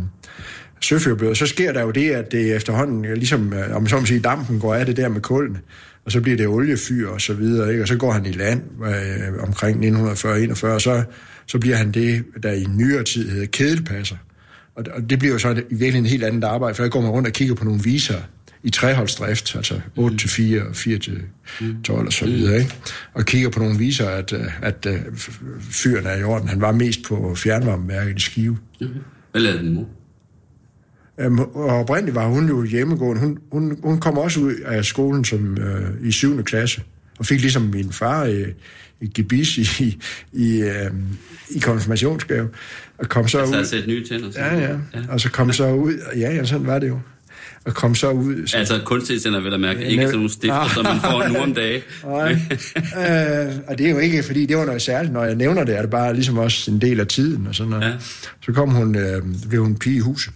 [0.80, 1.34] søførbøder.
[1.34, 4.74] Så sker der jo det, at det efterhånden, ligesom, øh, om så sige, dampen går
[4.74, 5.58] af det der med kullene,
[6.04, 7.82] og så bliver det oliefyr og så videre, ikke?
[7.82, 11.02] og så går han i land øh, omkring 1940-41, og så,
[11.46, 14.16] så bliver han det, der i nyere tid hedder kædelpasser.
[14.74, 17.00] Og, og det bliver jo så i virkeligheden en helt andet arbejde, for der går
[17.00, 18.16] man rundt og kigger på nogle viser
[18.64, 21.20] i treholdsdrift, altså 8 til 4 og 4 til
[21.84, 22.74] 12 og så videre, ikke?
[23.14, 25.00] og kigger på nogle viser, at, øh, at, at
[25.60, 26.48] fyren er i orden.
[26.48, 28.58] Han var mest på fjernvarmeværket i Skive.
[29.32, 29.88] Hvad lavede din mor?
[31.20, 33.20] Øhm, og oprindeligt var hun jo hjemmegående.
[33.20, 36.42] Hun, hun, hun kom også ud af skolen som øh, i 7.
[36.44, 36.82] klasse,
[37.18, 38.48] og fik ligesom min far øh,
[39.00, 39.98] i gebis i,
[40.32, 40.90] i, øh,
[41.50, 42.48] i konfirmationsgave.
[42.98, 43.60] Og kom så Altså ud.
[43.60, 44.30] at sætte nye tænder.
[44.36, 44.76] Ja, ja,
[45.08, 45.94] Og så kom så ud.
[46.16, 46.98] Ja, ja, sådan var det jo.
[47.64, 48.46] Og kom så ud.
[48.46, 49.84] Så, Altså kunstige tænder, vil jeg mærke.
[49.84, 50.04] Ikke nej.
[50.04, 51.82] sådan nogle stifter, som man får nu om dagen.
[52.04, 52.32] Nej.
[52.32, 55.12] øh, og det er jo ikke, fordi det var noget særligt.
[55.12, 57.70] Når jeg nævner det, er det bare ligesom også en del af tiden og sådan
[57.70, 57.84] noget.
[57.84, 57.92] Ja.
[58.46, 60.32] Så kom hun, øh, blev hun pige i huset.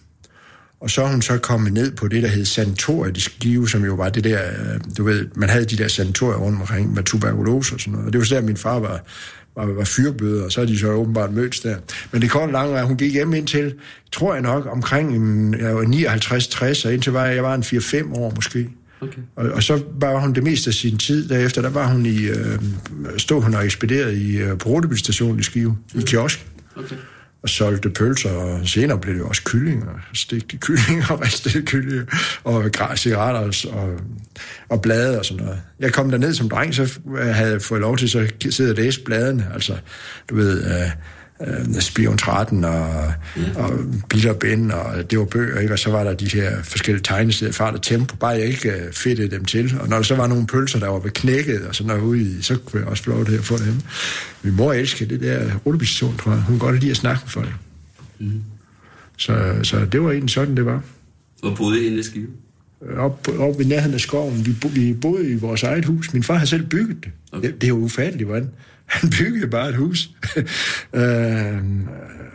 [0.81, 3.85] Og så er hun så kommet ned på det, der hed sanatoriet i Skive, som
[3.85, 7.03] jo var det der, øh, du ved, man havde de der sanatorier rundt omkring med
[7.03, 8.07] tuberkulose og sådan noget.
[8.07, 9.05] Og det var så der, min far var,
[9.57, 11.77] var, var fyrbøder, og så er de så åbenbart mødtes der.
[12.12, 13.74] Men det korte lange var, at hun gik hjem indtil,
[14.12, 15.85] tror jeg nok, omkring var
[16.83, 18.68] 59-60, og indtil var jeg, jeg var en 4-5 år måske.
[19.01, 19.18] Okay.
[19.37, 22.22] Og, og så var hun det meste af sin tid derefter, der var hun i,
[22.22, 22.59] øh,
[23.16, 26.47] stod hun og ekspederede i, øh, på Rutebilstationen i Skive, i kiosk
[26.77, 26.97] okay
[27.43, 32.05] og solgte pølser, og senere blev det jo også kyllinger, stegte kyllinger, og ristede kyllinger,
[32.45, 34.01] og græs, cigaretter og,
[34.68, 35.61] og blade og sådan noget.
[35.80, 38.70] Jeg kom derned som dreng, så øh, havde jeg fået lov til så at sidde
[38.70, 39.76] og læse bladene, altså,
[40.30, 40.91] du ved, øh,
[41.41, 43.12] øh, Spion 13 og,
[43.55, 43.72] og
[44.09, 45.72] Bill og Ben, og det var bøger, ikke?
[45.72, 48.93] og så var der de her forskellige tegneserier, Fart og Tempo, bare jeg ikke øh,
[48.93, 49.74] fedtede dem til.
[49.80, 52.20] Og når der så var nogle pølser, der var ved knækket og sådan noget ude
[52.20, 53.80] i, så kunne jeg også få lov til at få dem.
[54.43, 56.41] Min mor elskede det der rullebistation, tror jeg.
[56.41, 57.53] Hun kunne godt lide at snakke med folk.
[58.18, 58.43] Mm.
[59.16, 60.82] Så, så det var egentlig sådan, det var.
[61.41, 62.28] Hvor boede I i Skive?
[62.97, 64.47] Op, op i nærheden af skoven.
[64.47, 66.12] Vi, bo, vi boede i vores eget hus.
[66.12, 67.12] Min far havde selv bygget det.
[67.32, 67.49] Okay.
[67.49, 68.51] Det, det er jo ufatteligt, hvordan.
[68.87, 70.11] Han byggede bare et hus.
[70.95, 71.03] øh,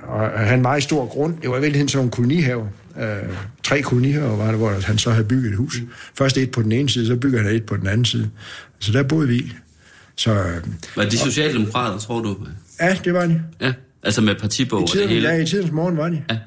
[0.03, 1.37] og han havde en meget stor grund.
[1.41, 2.67] Det var i virkeligheden sådan nogle kolonihaver.
[3.01, 3.05] Øh,
[3.63, 5.81] tre kolonihaver var det, hvor han så havde bygget et hus.
[5.81, 5.89] Mm.
[6.17, 8.29] Først et på den ene side, så bygger han et på den anden side.
[8.79, 9.53] Så der boede vi.
[10.15, 10.61] Så øh,
[10.95, 12.37] Var de socialdemokrater, tror du?
[12.81, 13.41] ja, det var de.
[13.61, 13.73] Ja,
[14.03, 15.29] altså med partibog I og det tiden, hele.
[15.29, 16.23] ja, i tidens morgen var de.
[16.29, 16.37] Ja.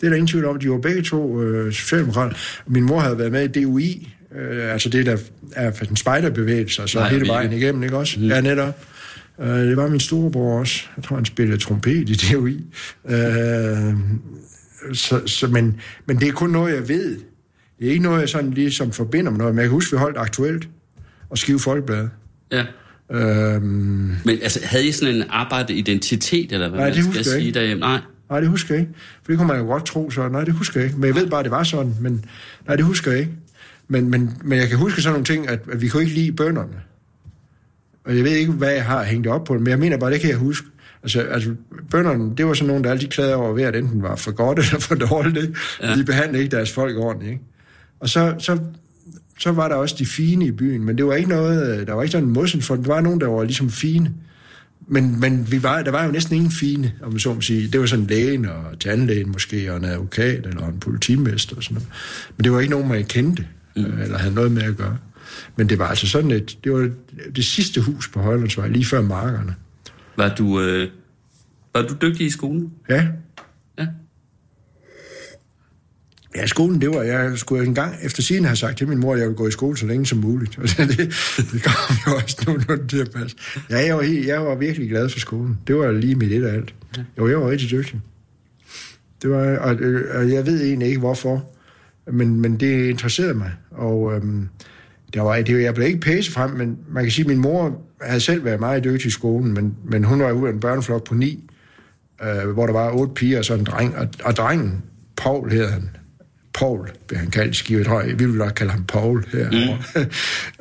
[0.00, 0.58] Det er der ingen tvivl om.
[0.58, 2.36] De var begge to øh, socialdemokrater.
[2.66, 5.16] Min mor havde været med i DUI, øh, altså det, der
[5.56, 8.20] er for en spejderbevægelse, og så Nej, hele vejen igennem, ikke også?
[8.20, 8.26] Mm.
[8.26, 8.84] Ja, netop.
[9.40, 10.82] Øh, det var min storebror også.
[10.96, 12.64] Jeg tror, han spillede trompet i DUI.
[13.08, 13.94] Øh,
[14.92, 17.16] så, så, men, men det er kun noget, jeg ved.
[17.78, 19.54] Det er ikke noget, jeg sådan ligesom forbinder med noget.
[19.54, 20.68] Men jeg kan huske, vi holdt aktuelt
[21.30, 22.08] og Skive Folkeblad.
[22.52, 22.64] ja.
[23.12, 27.32] Øh, Men altså, havde I sådan en arbejdeidentitet, eller hvad Nej, man det skal husker
[27.32, 27.58] jeg sige ikke.
[27.58, 27.80] derhjemme?
[27.80, 27.98] Nej.
[28.30, 28.92] Nej, det husker jeg ikke.
[29.24, 30.98] For det kunne man jo godt tro, så nej, det husker jeg ikke.
[31.00, 31.94] Men jeg ved bare, det var sådan.
[32.00, 32.24] Men
[32.66, 33.32] nej, det husker jeg ikke.
[33.88, 36.32] Men, men, men jeg kan huske sådan nogle ting, at, at vi kunne ikke lide
[36.32, 36.72] bønderne.
[38.04, 40.10] Og jeg ved ikke, hvad jeg har hængt op på det, men jeg mener bare,
[40.10, 40.66] det kan jeg huske.
[41.02, 41.54] Altså, altså
[41.90, 44.58] bønderne, det var sådan nogen, der altid klagede over, ved, at enten var for godt
[44.58, 45.36] eller for dårligt.
[45.36, 45.54] Ikke?
[45.82, 45.94] Ja.
[45.94, 47.32] De behandlede ikke deres folk ordentligt.
[47.32, 47.44] Ikke?
[48.00, 48.58] Og så, så,
[49.38, 52.02] så var der også de fine i byen, men det var ikke noget, der var
[52.02, 54.12] ikke sådan en modsætning for, der var nogen, der var ligesom fine.
[54.88, 57.68] Men, men vi var, der var jo næsten ingen fine, om man så må sige.
[57.68, 61.74] Det var sådan lægen og tandlægen måske, og en advokat eller en politimester og sådan
[61.74, 61.88] noget.
[62.36, 63.46] Men det var ikke nogen, man kendte,
[63.76, 63.84] mm.
[64.02, 64.98] eller havde noget med at gøre.
[65.56, 66.90] Men det var altså sådan et, det var
[67.36, 69.54] det sidste hus på Højlandsvej, lige før markerne.
[70.16, 70.88] Var du, øh,
[71.74, 72.72] var du dygtig i skolen?
[72.88, 73.08] Ja,
[73.78, 73.86] Ja.
[76.36, 79.12] Ja, skolen, det var, jeg skulle en gang efter siden have sagt til min mor,
[79.14, 80.58] at jeg ville gå i skole så længe som muligt.
[80.62, 80.98] Og det,
[81.52, 83.36] det kom jo også nogenlunde til at passe.
[83.70, 85.58] Ja, jeg var, helt, jeg var virkelig glad for skolen.
[85.66, 86.74] Det var lige mit et af alt.
[87.18, 88.00] Jo, jeg var rigtig dygtig.
[89.22, 89.76] Det var, og,
[90.14, 91.50] og jeg ved egentlig ikke, hvorfor,
[92.12, 93.52] men, men det interesserede mig.
[93.70, 94.48] Og øhm,
[95.14, 97.82] der var, det, jeg blev ikke pæse frem, men man kan sige, at min mor
[98.00, 101.04] havde selv været meget dygtig i skolen, men, men hun var ude af en børneflok
[101.04, 101.44] på ni,
[102.22, 103.96] øh, hvor der var otte piger og så en dreng.
[103.96, 104.82] Og, og drengen,
[105.16, 105.90] Paul hed han,
[106.54, 107.78] Paul, blev han kaldt i Skive.
[107.78, 109.78] Jeg tror, vi vil nok kalde ham Paul herovre.
[109.94, 110.00] Mm.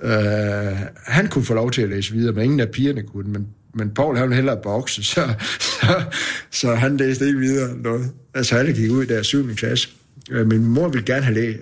[0.09, 3.31] øh, han kunne få lov til at læse videre, men ingen af pigerne kunne.
[3.31, 6.03] Men, men Paul havde hellere bokse, så, så,
[6.51, 8.11] så han læste ikke videre noget.
[8.33, 9.55] Altså alle gik ud der i 7.
[9.55, 9.89] klasse.
[10.31, 11.53] Øh, Min mor ville gerne have, læ-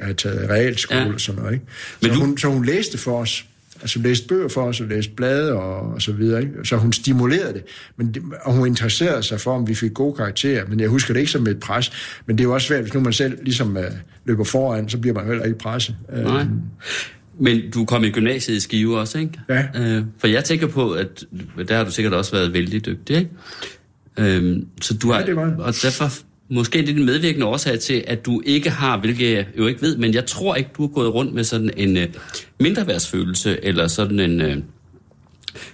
[0.00, 1.06] have, taget realskole Ja.
[1.06, 1.12] ja.
[1.14, 1.52] og sådan noget.
[1.54, 1.64] Ikke?
[2.02, 3.44] Men Så, du- hun, så hun læste for os.
[3.82, 6.40] Altså hun læste bøger for os, og læste blade og, og så videre.
[6.42, 6.52] Ikke?
[6.64, 7.62] Så hun stimulerede det.
[7.96, 8.22] Men det.
[8.42, 10.66] Og hun interesserede sig for, om vi fik gode karakterer.
[10.68, 11.92] Men jeg husker det ikke som et pres.
[12.26, 13.82] Men det er jo også svært, hvis nu man selv ligesom uh,
[14.24, 15.96] løber foran, så bliver man heller ikke presset.
[16.12, 16.44] Øh, Nej.
[17.40, 19.40] Men du kom i gymnasiet i Skive også, ikke?
[19.48, 19.64] Ja.
[19.74, 21.24] Øh, for jeg tænker på, at
[21.68, 23.30] der har du sikkert også været vældig dygtig, ikke?
[24.18, 26.12] Øhm, så du har, det var og derfor
[26.50, 29.82] måske det er en medvirkende årsag til, at du ikke har, hvilket jeg jo ikke
[29.82, 32.08] ved, men jeg tror ikke, du har gået rundt med sådan en øh,
[32.60, 34.40] mindreværdsfølelse, eller sådan en...
[34.40, 34.56] Øh,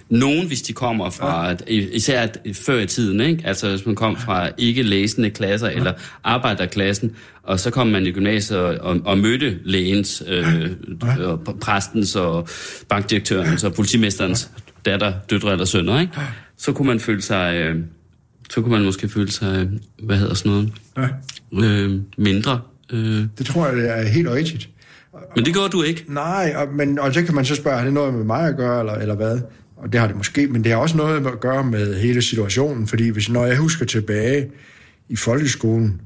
[0.09, 1.55] nogen, hvis de kommer fra, ja.
[1.69, 3.43] især før i tiden, ikke?
[3.45, 5.75] altså hvis man kom fra ikke læsende klasser, ja.
[5.75, 10.71] eller arbejderklassen, og så kom man i gymnasiet og, og, og mødte lægens, øh,
[11.03, 11.25] ja.
[11.25, 12.47] og præstens, og
[12.89, 14.49] bankdirektørens, og politimesterens
[14.85, 16.13] datter, døtre eller sønner, ikke?
[16.57, 17.75] så kunne man føle sig, øh,
[18.49, 19.69] så kunne man måske føle sig,
[20.03, 20.73] hvad hedder sådan noget,
[21.53, 21.67] Ja.
[21.67, 22.61] øh, mindre
[22.93, 24.69] Øh, Det tror jeg, det er helt rigtigt.
[25.35, 26.05] men det gjorde du ikke.
[26.07, 28.57] Nej, og, men, og så kan man så spørge, har det noget med mig at
[28.57, 29.39] gøre, eller, eller hvad?
[29.77, 32.87] Og det har det måske, men det har også noget at gøre med hele situationen,
[32.87, 34.47] fordi hvis, når jeg husker tilbage
[35.09, 36.01] i folkeskolen,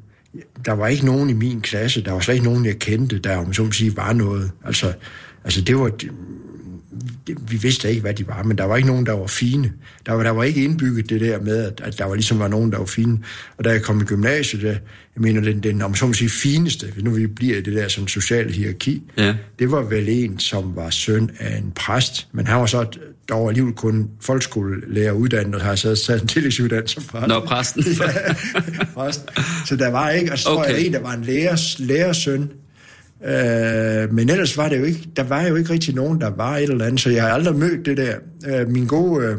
[0.65, 3.37] der var ikke nogen i min klasse, der var slet ikke nogen, jeg kendte, der
[3.37, 4.51] om så må sige, var noget.
[4.65, 4.93] Altså,
[5.43, 5.91] altså det var,
[7.27, 9.71] det, vi vidste ikke, hvad de var, men der var ikke nogen, der var fine.
[10.05, 12.47] Der var, der var ikke indbygget det der med, at, at der var ligesom var
[12.47, 13.19] nogen, der var fine.
[13.57, 14.69] Og da jeg kom i gymnasiet, der,
[15.15, 17.73] jeg mener, den, den om så må sige, fineste, hvis nu vi bliver i det
[17.73, 19.35] der sådan, sociale hierarki, Ja.
[19.59, 22.85] det var vel en, som var søn af en præst, men han var så
[23.29, 27.27] dog alligevel kun folkeskolelærer uddannet, og har så taget en tillægsuddannelse som præst.
[27.27, 27.83] Nå, præsten.
[28.95, 29.21] præst.
[29.65, 30.63] Så der var ikke, og så okay.
[30.63, 32.49] tror jeg en, der var en lærers, lærersøn,
[33.25, 36.57] Øh, men ellers var det jo ikke, der var jo ikke rigtig nogen, der var
[36.57, 38.15] et eller andet, så jeg har aldrig mødt det der.
[38.47, 39.37] Øh, min gode øh,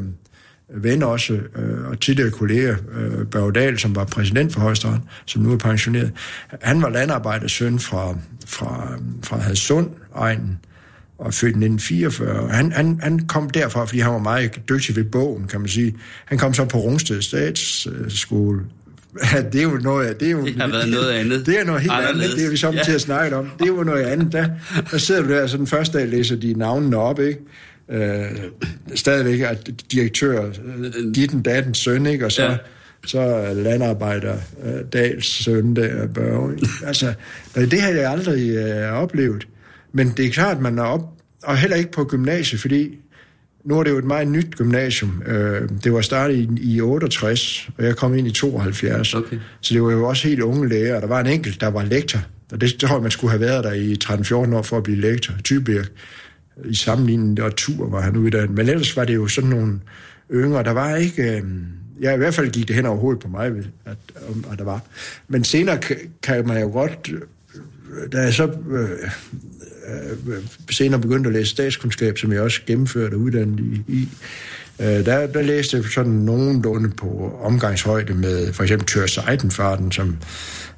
[0.85, 5.43] ven også, øh, og tidligere kollega, øh, Børge Dahl, som var præsident for Højesteret, som
[5.43, 6.13] nu er pensioneret,
[6.61, 8.17] han var landarbejdersøn fra,
[8.47, 10.59] fra, fra Hadsund, egnen,
[11.19, 12.49] og født i 1944.
[12.49, 15.95] Han, han, han kom derfra, fordi han var meget dygtig ved bogen, kan man sige.
[16.25, 18.61] Han kom så på Rungsted Statsskole.
[19.35, 21.47] Ja, det er jo noget, det er jo, Det har været noget andet.
[21.47, 22.25] Det er noget helt Anderledes.
[22.25, 22.83] andet, det er vi så Ja.
[22.83, 23.49] til at snakke om.
[23.59, 24.33] Det er jo noget andet.
[24.33, 24.49] Der,
[24.91, 27.39] der sidder du der, så den første dag læser de navnene op, ikke?
[27.91, 28.25] Øh,
[28.95, 32.25] stadigvæk at direktør, øh, ditten dattens søn, ikke?
[32.25, 32.57] Og så, Ja.
[33.07, 34.35] så er landarbejder
[34.65, 36.55] øh, Dals søn der, Børge.
[36.55, 36.69] ikke?
[36.87, 37.13] Altså,
[37.55, 39.47] det har jeg aldrig øh, oplevet.
[39.93, 41.01] Men det er klart, man er op,
[41.43, 42.99] og heller ikke på gymnasiet, fordi
[43.65, 45.23] nu er det jo et meget nyt gymnasium.
[45.27, 49.15] Øh, det var startet i, i 68, og jeg kom ind i 72.
[49.15, 49.39] Okay.
[49.61, 51.83] Så det var jo også helt unge læger, og der var en enkelt, der var
[51.85, 52.21] lektor.
[52.53, 55.01] Og det, tror jeg, man skulle have været der i 13-14 år for at blive
[55.01, 55.35] lektor.
[55.45, 55.89] Tybirk.
[56.65, 58.51] I sammenligning og tur var han uddannet.
[58.51, 59.81] Men ellers var det jo sådan nogle
[60.33, 60.63] yngre.
[60.63, 61.23] Der var ikke...
[61.37, 61.43] Øh,
[62.03, 63.47] ja, i hvert fald gik det hen over hovedet på mig,
[63.85, 63.97] at,
[64.53, 64.81] at der var.
[65.29, 65.79] Men senere
[66.23, 67.11] kan, man jo godt...
[67.13, 67.21] øh,
[68.13, 68.51] Da jeg så
[69.89, 74.09] Øh, senere begyndte at læse statskundskab, som jeg også gennemførte og uddannet i, i
[74.81, 80.17] øh, der, der læste jeg sådan nogenlunde på omgangshøjde med for eksempel Tør Seidenfarten, som,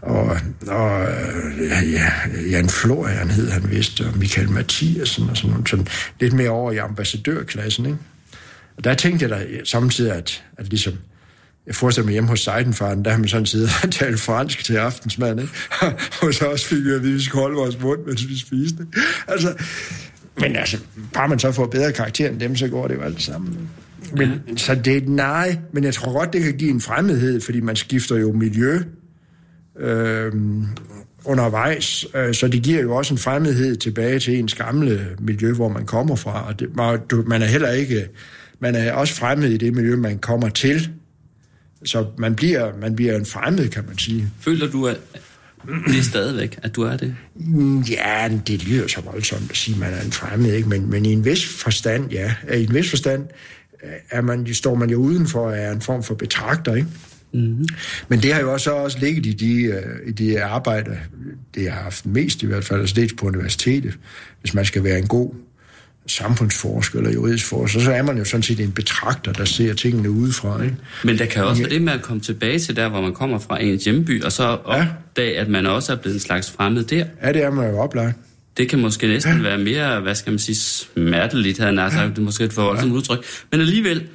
[0.03, 0.37] og,
[0.67, 2.11] og øh, ja,
[2.51, 5.87] Jan Florian hed han vist, og Michael Mathiasen og sådan noget, sådan
[6.21, 7.99] lidt mere over i ambassadørklassen, ikke?
[8.77, 10.95] Og der tænkte jeg da samtidig, at, at ligesom,
[11.67, 14.75] jeg forestiller mig hjemme hos Seidenfarten, der har man sådan siddet og talt fransk til
[14.75, 15.53] aftensmad, ikke?
[16.23, 18.39] og så også fik vi at vide, at vi skulle holde vores mund, mens vi
[18.39, 18.87] spiste.
[19.29, 19.55] Altså,
[20.41, 20.79] men altså,
[21.13, 23.69] bare man så får bedre karakter end dem, så går det jo alt sammen.
[24.17, 27.61] Men, så det er nej, men jeg tror godt, det kan give en fremmedhed, fordi
[27.61, 28.81] man skifter jo miljø
[29.81, 30.33] øh,
[31.25, 35.69] undervejs, øh, så det giver jo også en fremmedhed tilbage til ens gamle miljø, hvor
[35.69, 36.47] man kommer fra.
[36.47, 38.09] Og det, man, man er heller ikke,
[38.61, 40.91] man er også fremmed i det miljø, man kommer til.
[41.85, 44.29] Så man bliver, man bliver en fremmed, kan man sige.
[44.41, 45.01] Føler du, at
[45.87, 47.17] det er stadigvæk, at du er det?
[47.91, 50.69] Ja, det lyder så voldsomt at sige, at man er en fremmed, ikke?
[50.69, 52.35] Men, men i en vis forstand, ja.
[52.55, 53.27] I en vis forstand
[53.85, 56.89] øh, er man, står man jo udenfor er en form for betragter, ikke?
[57.33, 57.67] Mm-hmm.
[58.09, 60.97] Men det har jo også, også ligget i de, øh, i de arbejder,
[61.55, 63.99] det har haft mest i hvert fald, altså dels på universitetet,
[64.41, 65.35] hvis man skal være en god
[66.07, 70.11] samfundsforsker eller juridisk forsker, så er man jo sådan set en betragter, der ser tingene
[70.11, 70.63] udefra.
[70.63, 70.77] Ikke?
[71.05, 73.39] Men der kan også være det med at komme tilbage til der, hvor man kommer
[73.39, 77.05] fra ens hjemby, og så opdage, at man også er blevet en slags fremmed der.
[77.23, 78.17] Ja, det er man jo oplagt.
[78.57, 82.11] Det kan måske næsten være mere, hvad skal man sige, smerteligt, havde jeg sagt.
[82.11, 83.25] Det er måske et for voldsomt udtryk.
[83.51, 84.07] Men alligevel,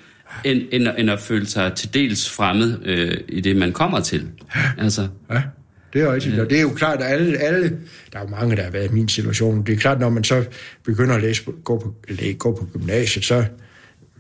[0.44, 4.28] end, end, end at føle sig til dels fremmed øh, i det, man kommer til.
[4.78, 5.42] Altså, Ja,
[5.94, 6.40] det er rigtigt.
[6.40, 7.64] Og det er jo klart, at alle, alle,
[8.14, 10.24] der er jo mange, der har været i min situation, det er klart, når man
[10.24, 10.46] så
[10.86, 13.46] begynder at læse, gå, på, læ- gå på gymnasiet, så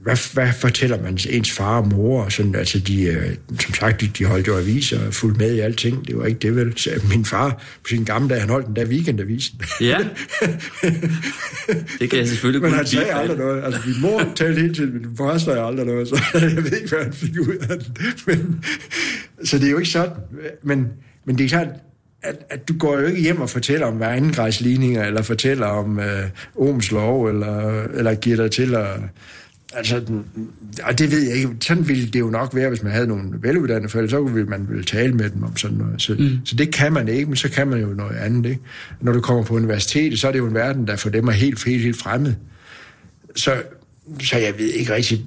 [0.03, 2.23] hvad, hvad fortæller man ens far og mor?
[2.23, 5.55] Og sådan, altså de, øh, som sagt, de, de holdt jo aviser og fulgte med
[5.55, 6.07] i alting.
[6.07, 6.77] Det var ikke det vel.
[6.77, 7.49] Så min far
[7.83, 9.61] på sin gamle dag, han holdt den der weekendavisen.
[9.81, 9.97] ja,
[11.99, 13.21] det kan jeg selvfølgelig Men han sagde bifalde.
[13.21, 13.63] aldrig noget.
[13.63, 16.89] Altså, min mor talte hele tiden, min far sagde aldrig noget, så jeg ved ikke,
[16.89, 17.93] hvad han fik ud af den.
[18.27, 18.63] Men,
[19.43, 20.11] så det er jo ikke sådan.
[20.63, 20.87] Men,
[21.25, 21.67] men det er klart,
[22.23, 26.23] at, at du går jo ikke hjem og fortæller om værnegræsligninger, eller fortæller om øh,
[26.55, 28.87] Ohms lov, eller, eller giver dig til at...
[29.73, 30.01] Altså,
[30.83, 31.49] og det ved jeg ikke.
[31.61, 34.65] Sådan ville det jo nok være, hvis man havde nogle veluddannede forældre, så ville man
[34.69, 36.01] vel tale med dem om sådan noget.
[36.01, 36.39] Så, mm.
[36.45, 38.49] så det kan man ikke, men så kan man jo noget andet.
[38.49, 38.61] Ikke?
[39.01, 41.31] Når du kommer på universitetet, så er det jo en verden, der for dem er
[41.31, 42.33] helt, helt, helt fremmed.
[43.35, 43.53] Så,
[44.23, 45.21] så jeg ved ikke rigtigt...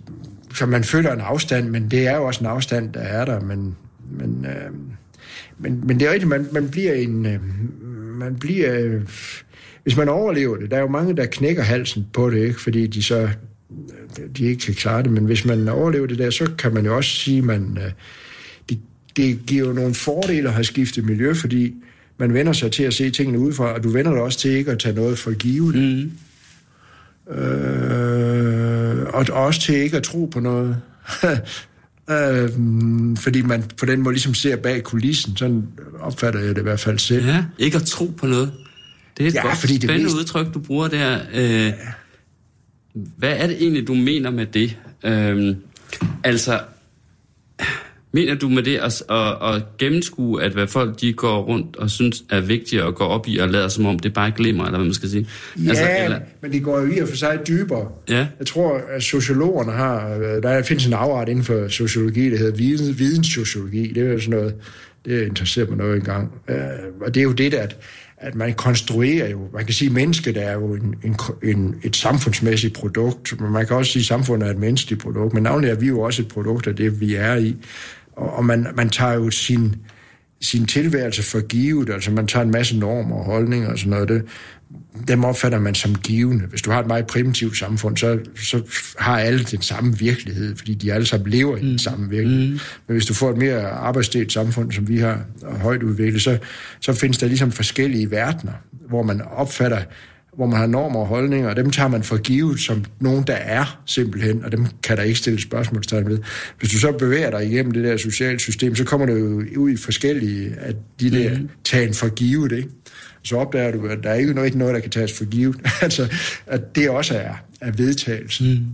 [0.54, 3.40] Så man føler en afstand, men det er jo også en afstand, der er der.
[3.40, 3.76] Men,
[4.10, 4.70] men, øh,
[5.62, 7.26] men, men det er rigtigt, man, man bliver en...
[7.26, 7.40] Øh,
[8.18, 8.78] man bliver...
[8.78, 9.02] Øh,
[9.82, 12.60] hvis man overlever det, der er jo mange, der knækker halsen på det, ikke?
[12.60, 13.28] fordi de så
[14.36, 16.96] de ikke kan klare det, men hvis man overlever det der, så kan man jo
[16.96, 17.92] også sige, at man, øh,
[18.68, 18.78] det,
[19.16, 21.74] det giver jo nogle fordele at have skiftet miljø, fordi
[22.18, 24.70] man vender sig til at se tingene udefra, og du vender dig også til ikke
[24.70, 25.74] at tage noget for givet.
[25.74, 26.10] Mm.
[27.34, 30.76] Øh, og, og også til ikke at tro på noget.
[32.10, 32.48] øh,
[33.16, 35.68] fordi man på den måde ligesom ser bag kulissen, sådan
[36.00, 37.26] opfatter jeg det i hvert fald selv.
[37.26, 38.52] Ja, ikke at tro på noget.
[39.18, 41.18] Det er et Ja, ja, godt, fordi det spændende mest- udtryk, du bruger der.
[41.34, 41.72] Øh,
[43.16, 44.78] hvad er det egentlig, du mener med det?
[45.04, 45.56] Øh,
[46.24, 46.60] altså,
[48.12, 51.90] mener du med det at, at, at gennemskue, at hvad folk de går rundt og
[51.90, 54.78] synes er vigtigt og går op i og lader som om det bare glemmer, eller
[54.78, 55.28] hvad man skal sige?
[55.64, 56.18] Ja, altså, eller...
[56.42, 57.88] men det går jo i og for sig dybere.
[58.08, 58.26] Ja.
[58.38, 60.14] Jeg tror, at sociologerne har...
[60.14, 63.92] øh, Der findes en afart inden for sociologi, der hedder videns, videnssociologi.
[63.94, 64.54] Det er jo sådan noget...
[65.04, 66.32] Det interesserer mig noget engang.
[66.50, 66.56] Øh,
[67.00, 67.76] Og det er jo det, at,
[68.16, 69.48] at man konstruerer jo...
[69.54, 73.66] Man kan sige, at mennesket er jo en, en, en, et samfundsmæssigt produkt, men man
[73.66, 75.34] kan også sige, at samfundet er et menneskeligt produkt.
[75.34, 77.56] Men navnlig er vi jo også et produkt af det, vi er i.
[78.16, 79.76] Og, og man, man tager jo sin
[80.42, 84.08] sin tilværelse for givet, altså man tager en masse normer og holdninger og sådan noget,
[84.08, 84.22] det,
[85.08, 86.46] dem opfatter man som givende.
[86.46, 88.62] Hvis du har et meget primitivt samfund, så, så
[88.98, 92.48] har alle den samme virkelighed, fordi de alle sammen lever i den samme virkelighed.
[92.48, 92.58] Mm.
[92.86, 96.38] Men hvis du får et mere arbejdsdelt samfund, som vi har, og højt udviklet, så,
[96.80, 98.52] så findes der ligesom forskellige verdener,
[98.88, 99.82] hvor man opfatter
[100.36, 103.34] hvor man har normer og holdninger, og dem tager man for givet som nogen, der
[103.34, 106.18] er simpelthen, og dem kan der ikke stille spørgsmålstegn ved.
[106.58, 109.70] Hvis du så bevæger dig igennem det der sociale system, så kommer du jo ud
[109.70, 111.48] i forskellige af de der mm.
[111.64, 112.68] tagen for givet, ikke?
[113.22, 115.56] Så opdager du, at der er ikke noget, noget der kan tages for givet.
[115.82, 116.12] altså,
[116.46, 118.44] at det også er, er vedtagelse.
[118.44, 118.66] Mm.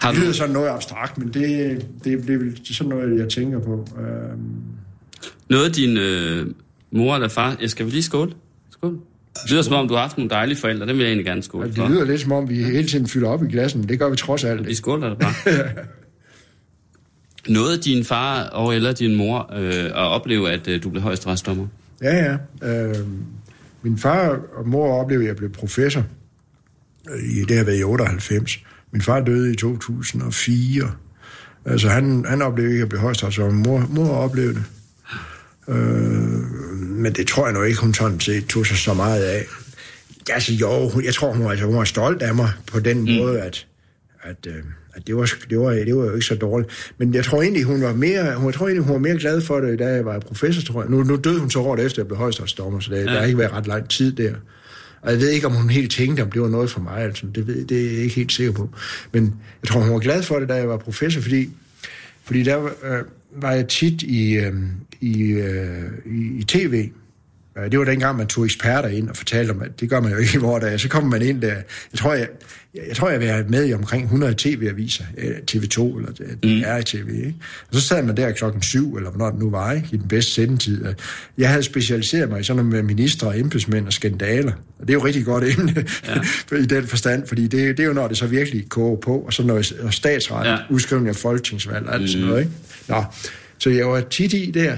[0.00, 1.34] Har Det du, lyder sådan noget abstrakt, men det,
[2.04, 3.88] det, det er vel sådan noget, jeg tænker på.
[3.98, 4.40] Øhm,
[5.48, 6.46] noget din øh,
[6.92, 7.56] mor eller far...
[7.60, 8.32] Jeg skal vi lige skåle?
[8.70, 8.98] Skål.
[9.42, 10.86] Det lyder som om, du har haft nogle dejlige forældre.
[10.86, 11.88] Dem vil jeg egentlig gerne skåle det for.
[11.88, 14.44] lyder lidt som om, vi hele tiden fylder op i glassen, det gør vi trods
[14.44, 14.66] alt.
[14.66, 15.34] Vi skåler da bare.
[17.48, 21.66] Noget din far og eller din mor øh, at opleve, at øh, du blev højesteretsdommer?
[22.02, 22.68] Ja, ja.
[22.68, 22.96] Øh,
[23.82, 26.04] min far og mor oplevede, at jeg blev professor.
[27.10, 28.58] Øh, I, det har været i 98.
[28.92, 30.92] Min far døde i 2004.
[31.64, 33.64] Altså, han, han oplevede ikke at blive højstrætsdommer.
[33.64, 34.64] Mor, mor oplevede det.
[35.70, 35.76] Øh,
[36.80, 39.46] men det tror jeg nu ikke, hun sådan set tog sig så meget af.
[40.30, 43.12] Altså jo, jeg tror, hun, altså, hun var stolt af mig på den mm.
[43.12, 43.66] måde, at,
[44.22, 44.54] at, øh,
[44.94, 46.92] at det, var, det, var, det var jo ikke så dårligt.
[46.98, 49.40] Men jeg tror egentlig, hun var mere, hun, jeg tror egentlig, hun var mere glad
[49.40, 50.90] for det, da jeg var professor, tror jeg.
[50.90, 53.04] Nu, nu døde hun så året efter, at jeg blev højstrætsdommer, så det, ja.
[53.04, 54.34] der har ikke været ret lang tid der.
[55.02, 56.98] Og jeg ved ikke, om hun helt tænkte, om det var noget for mig.
[56.98, 58.70] Altså, det, ved, det er jeg ikke helt sikker på.
[59.12, 61.50] Men jeg tror, hun var glad for det, da jeg var professor, fordi,
[62.24, 63.02] fordi der øh,
[63.36, 64.54] var jeg tit i, øh,
[65.00, 66.88] i, øh, i, i tv.
[67.58, 70.12] Øh, Det var dengang, man tog eksperter ind og fortalte om, at det gør man
[70.12, 70.78] jo ikke i vores dage.
[70.78, 71.48] Så kommer man ind der.
[71.92, 72.28] Jeg tror, jeg,
[72.88, 75.04] jeg, tror, jeg var med i omkring 100 tv-aviser.
[75.18, 77.08] øh, TV2 eller det er i tv.
[77.08, 77.34] Ikke?
[77.68, 79.88] Og så sad man der klokken syv, eller hvornår det nu var, ikke?
[79.92, 80.84] i den bedste sendetid.
[81.38, 84.52] Jeg havde specialiseret mig i sådan noget med ministre og embedsmænd og skandaler.
[84.78, 85.84] Og det er jo rigtig godt emne
[86.50, 86.56] ja.
[86.62, 89.32] i den forstand, fordi det, det er jo, når det så virkelig koger på, og
[89.32, 90.56] så noget og statsret, Ja.
[90.70, 92.40] udskrivning af folketingsvalg og alt sådan noget.
[92.40, 92.52] Ikke?
[92.88, 93.04] Nå,
[93.58, 94.76] så jeg var tit i der,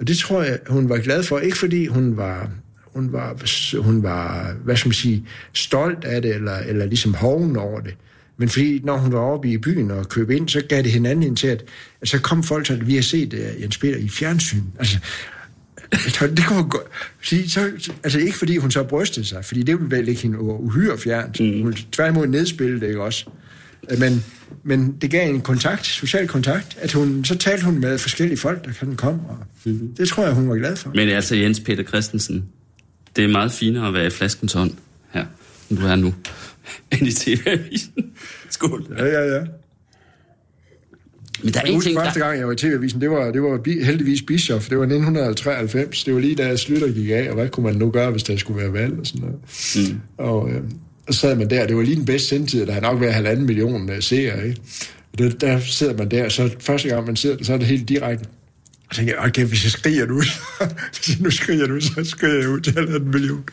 [0.00, 1.38] og det tror jeg, hun var glad for.
[1.38, 2.50] Ikke fordi hun var,
[2.84, 3.36] hun var,
[3.82, 7.94] hun var hvad skal man sige, stolt af det, eller, eller ligesom hoven over det.
[8.36, 11.22] Men fordi, når hun var oppe i byen og købte ind, så gav det hinanden
[11.22, 11.64] ind til, at,
[12.00, 14.62] at så kom folk til, at vi har set uh, Jens Peter i fjernsyn.
[14.78, 14.98] Altså,
[16.26, 16.86] det kunne godt...
[17.24, 20.38] Fordi, så, altså ikke fordi hun så brystede sig, fordi det ville vel ikke hende
[20.38, 21.40] uhyre fjernt.
[21.40, 21.46] Mm.
[21.46, 23.26] Hun ville tværtimod nedspille det, ikke også?
[23.98, 24.24] Men,
[24.62, 28.64] men det gav en kontakt, social kontakt, at hun, så talte hun med forskellige folk,
[28.64, 29.94] der kan komme, og mm.
[29.96, 30.90] det tror jeg, hun var glad for.
[30.94, 32.44] Men altså, Jens Peter Christensen,
[33.16, 34.72] det er meget finere at være i flaskens hånd
[35.10, 35.24] her,
[35.70, 36.14] end du er nu,
[36.92, 37.92] end i TV-avisen.
[38.50, 38.86] Skål.
[38.98, 39.40] Ja, ja, ja.
[41.42, 42.26] Men der er Jeg en husker ting, første der...
[42.26, 44.68] gang, jeg var i TV-avisen, det var, det var bi- heldigvis Bischof.
[44.68, 46.04] Det var 1993.
[46.04, 48.36] Det var lige da Slytter gik af, og hvad kunne man nu gøre, hvis der
[48.36, 49.38] skulle være valg og sådan noget.
[49.90, 50.00] Mm.
[50.18, 50.62] Og, øh, og
[51.12, 51.66] så sad man der.
[51.66, 52.66] Det var lige den bedste sendtid.
[52.66, 54.60] Der har nok været halvanden million øh, seere, ikke?
[55.18, 58.22] Det, der sidder man der, så første gang man sidder, så er det helt direkte.
[58.88, 60.14] Og så tænker jeg, okay, hvis jeg skriger nu,
[60.94, 63.44] hvis jeg nu skriger nu, så skriger jeg ud til halvanden million.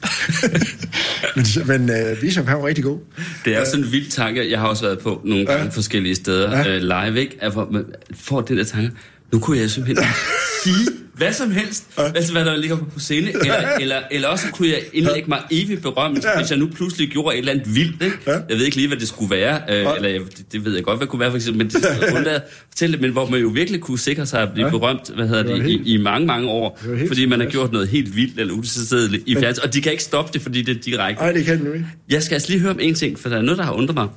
[1.36, 3.00] men men øh, Bischof, han var rigtig god.
[3.46, 4.52] Det er jo sådan en vild tanke.
[4.52, 5.70] Jeg har også været på nogle gange Ja.
[5.70, 6.76] forskellige steder Ja.
[6.76, 7.38] øh, live, ikke?
[7.42, 8.92] At man får det der tanke.
[9.34, 10.08] Nu kunne jeg simpelthen
[10.64, 10.88] sige
[11.18, 14.80] hvad som helst, altså hvad der ligger på scene, eller, eller, eller også kunne jeg
[14.94, 16.40] indlægge mig evigt berømt, Ja.
[16.40, 18.18] hvis jeg nu pludselig gjorde et eller andet vildt, ikke?
[18.28, 18.32] Ja.
[18.32, 20.84] Jeg ved ikke lige, hvad det skulle være, øh, eller jeg, det, det ved jeg
[20.84, 23.30] godt, hvad det kunne være for eksempel, men det skulle undlade fortælle det, men hvor
[23.30, 24.72] man jo virkelig kunne sikre sig at blive Ja.
[24.72, 27.72] berømt, hvad hedder Det det, helt- i, i mange, mange år, fordi man har gjort
[27.72, 30.78] noget helt vildt eller utilstedeligt i fjernsyn, og de kan ikke stoppe det, fordi det
[30.78, 31.24] er direkte.
[31.24, 31.86] Nej, det kan jo ikke.
[32.10, 33.96] Jeg skal altså lige høre om en ting, for der er noget, der har undret
[33.96, 34.08] mig.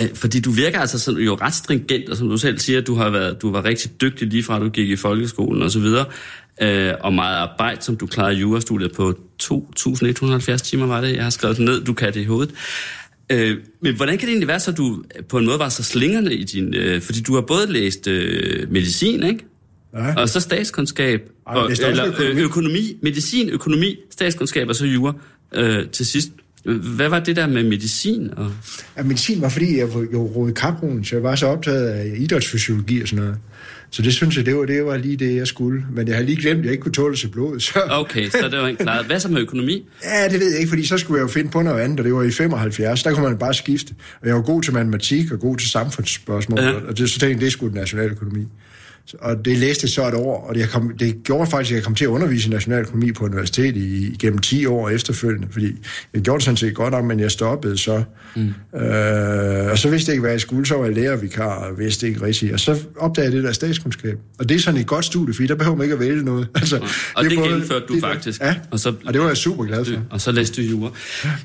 [0.00, 2.94] Øh, fordi du virker altså sådan, jo ret stringent, og som du selv siger, du
[2.94, 6.04] har været, du var rigtig dygtig lige fra du gik i folkeskolen og så videre,
[6.62, 11.30] øh, og meget arbejde, som du klarede jurastudiet på 2.170 timer, var det, jeg har
[11.30, 12.54] skrevet det ned, du kan det i hovedet.
[13.32, 16.34] Øh, men hvordan kan det egentlig være, så du på en måde var så slingerne
[16.34, 16.74] i din...
[16.74, 19.44] Øh, fordi du har både læst øh, medicin, ikke?
[19.94, 20.14] Ja.
[20.14, 22.40] Og så statskundskab, Ej, og, eller økonomi.
[22.40, 25.12] økonomi, medicin, økonomi, statskundskab og så jura
[25.54, 26.30] øh, til sidst.
[26.76, 28.30] Hvad var det der med medicin?
[28.36, 28.52] Og...
[28.96, 33.02] Ja, medicin var, fordi jeg jo rodet kaproen, så jeg var så optaget af idrætsfysiologi
[33.02, 33.38] og sådan noget.
[33.90, 35.84] Så det synes jeg, det var, det var lige det, jeg skulle.
[35.92, 37.60] Men jeg har lige glemt, at jeg ikke kunne tåle til blod.
[37.60, 37.80] Så...
[37.90, 39.06] Okay, så det var ikke klart.
[39.06, 39.88] Hvad så med økonomi?
[40.04, 42.04] Ja, det ved jeg ikke, fordi så skulle jeg jo finde på noget andet, og
[42.04, 43.02] det var i 75.
[43.02, 43.94] Der kunne man bare skifte.
[44.20, 46.72] Og jeg var god til matematik og god til samfundsspørgsmål, ja.
[46.72, 48.46] og det, så tænkte jeg, det skulle nationaløkonomi.
[49.20, 51.84] Og det læste jeg så et år, og det, kom, det gjorde faktisk, at jeg
[51.84, 55.76] kom til at undervise i nationaløkonomi på universitet i, gennem 10 år efterfølgende, fordi
[56.14, 58.02] jeg gjorde det sådan set godt nok, men jeg stoppede så.
[58.36, 58.78] Mm.
[58.80, 62.08] Øh, og så vidste jeg ikke, hvad jeg skulle, så var jeg lærervikar, og vidste
[62.08, 62.52] ikke rigtigt.
[62.52, 64.18] Og så opdagede jeg det der statskundskab.
[64.38, 66.48] Og det er sådan et godt studie, fordi der behøver man ikke at vælge noget.
[66.58, 66.76] Altså,
[67.14, 68.40] og det, det både, gennemførte du det, faktisk.
[68.40, 69.94] Ja, og, så, og det var jeg super glad for.
[70.10, 70.90] Og så læste du jura.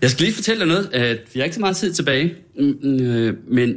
[0.01, 2.75] Jeg skal lige fortælle dig noget, at vi har ikke så meget tid tilbage, mm,
[2.83, 3.75] mm, øh, men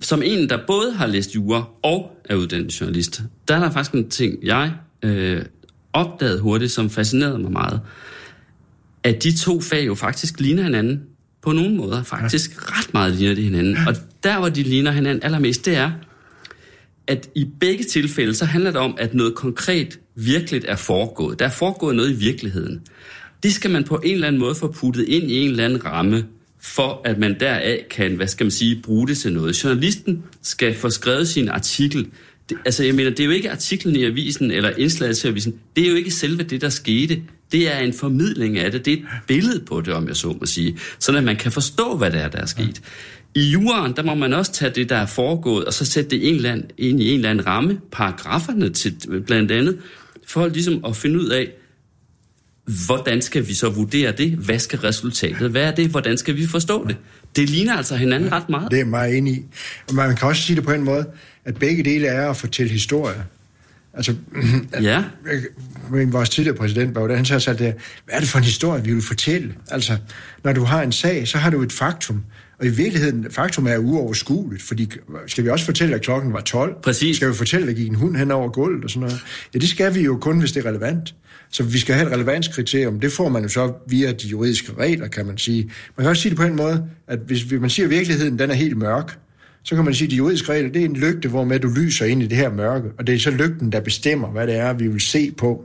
[0.00, 3.94] som en, der både har læst jura og er uddannet journalist, der er der faktisk
[3.94, 4.72] en ting, jeg
[5.02, 5.42] øh,
[5.92, 7.80] opdagede hurtigt, som fascinerede mig meget.
[9.04, 11.02] At de to fag jo faktisk ligner hinanden
[11.42, 12.02] på nogle måder.
[12.02, 12.78] Faktisk ja.
[12.78, 13.76] ret meget ligner de hinanden.
[13.86, 15.90] Og der, hvor de ligner hinanden allermest, det er,
[17.06, 21.38] at i begge tilfælde, så handler det om, at noget konkret virkeligt er foregået.
[21.38, 22.80] Der er foregået noget i virkeligheden.
[23.42, 25.84] Det skal man på en eller anden måde få puttet ind i en eller anden
[25.84, 26.24] ramme,
[26.60, 29.64] for at man deraf kan, hvad skal man sige, bruge det til noget.
[29.64, 32.06] Journalisten skal få skrevet sin artikel.
[32.48, 35.54] Det, altså, jeg mener, det er jo ikke artiklen i avisen eller indslaget til avisen.
[35.76, 37.22] Det er jo ikke selve det, der skete.
[37.52, 38.84] Det er en formidling af det.
[38.84, 40.78] Det er et billede på det, om jeg så må sige.
[40.98, 42.82] Sådan at man kan forstå, hvad det er, der er sket.
[43.34, 46.28] I juraen, der må man også tage det, der er foregået, og så sætte det
[46.28, 48.96] en eller anden, ind i en eller anden ramme, paragraferne til
[49.26, 49.78] blandt andet,
[50.26, 51.52] for ligesom at finde ud af,
[52.86, 54.30] hvordan skal vi så vurdere det?
[54.30, 55.90] Hvad skal resultatet være det?
[55.90, 56.96] Hvordan skal vi forstå det?
[57.36, 58.70] Det ligner altså hinanden ja, ret meget.
[58.70, 59.44] Det er jeg meget enig i.
[59.88, 61.06] Og man kan også sige det på en måde,
[61.44, 63.24] at begge dele er at fortælle historie.
[63.94, 64.14] Altså,
[64.82, 65.04] ja.
[65.90, 69.02] vores tidligere præsident, Bauer, han sagde det, hvad er det for en historie, vi vil
[69.02, 69.54] fortælle?
[69.70, 69.96] Altså,
[70.44, 72.24] når du har en sag, så har du et faktum.
[72.58, 74.90] Og i virkeligheden, faktum er uoverskueligt, fordi
[75.26, 76.76] skal vi også fortælle, at klokken var 12?
[76.82, 77.16] Præcis.
[77.16, 79.20] Skal vi fortælle, at der gik en hund hen over gulvet og sådan noget?
[79.54, 81.14] Ja, det skal vi jo kun, hvis det er relevant.
[81.50, 83.00] Så vi skal have et relevanskriterium.
[83.00, 85.64] Det får man jo så via de juridiske regler, kan man sige.
[85.96, 88.50] Man kan også sige det på en måde, at hvis man siger, at virkeligheden den
[88.50, 89.18] er helt mørk,
[89.62, 91.68] så kan man sige, at de juridiske regler, det er en lygte, hvor med du
[91.68, 94.56] lyser ind i det her mørke, og det er så lygten, der bestemmer, hvad det
[94.56, 95.64] er, vi vil se på.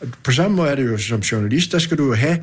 [0.00, 2.38] Og på samme måde er det jo som journalist, der skal du jo have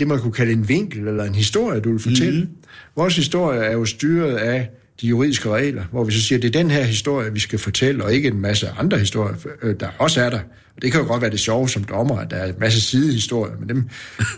[0.00, 2.40] det, man kunne kalde en vinkel eller en historie, du vil fortælle.
[2.40, 2.48] Mm.
[2.96, 4.68] Vores historie er jo styret af
[5.00, 7.58] de juridiske regler, hvor vi så siger, at det er den her historie, vi skal
[7.58, 10.40] fortælle, og ikke en masse andre historier, øh, der også er der.
[10.76, 12.80] Og det kan jo godt være det sjove som dommer, at der er en masse
[12.80, 13.88] sidehistorier, men dem,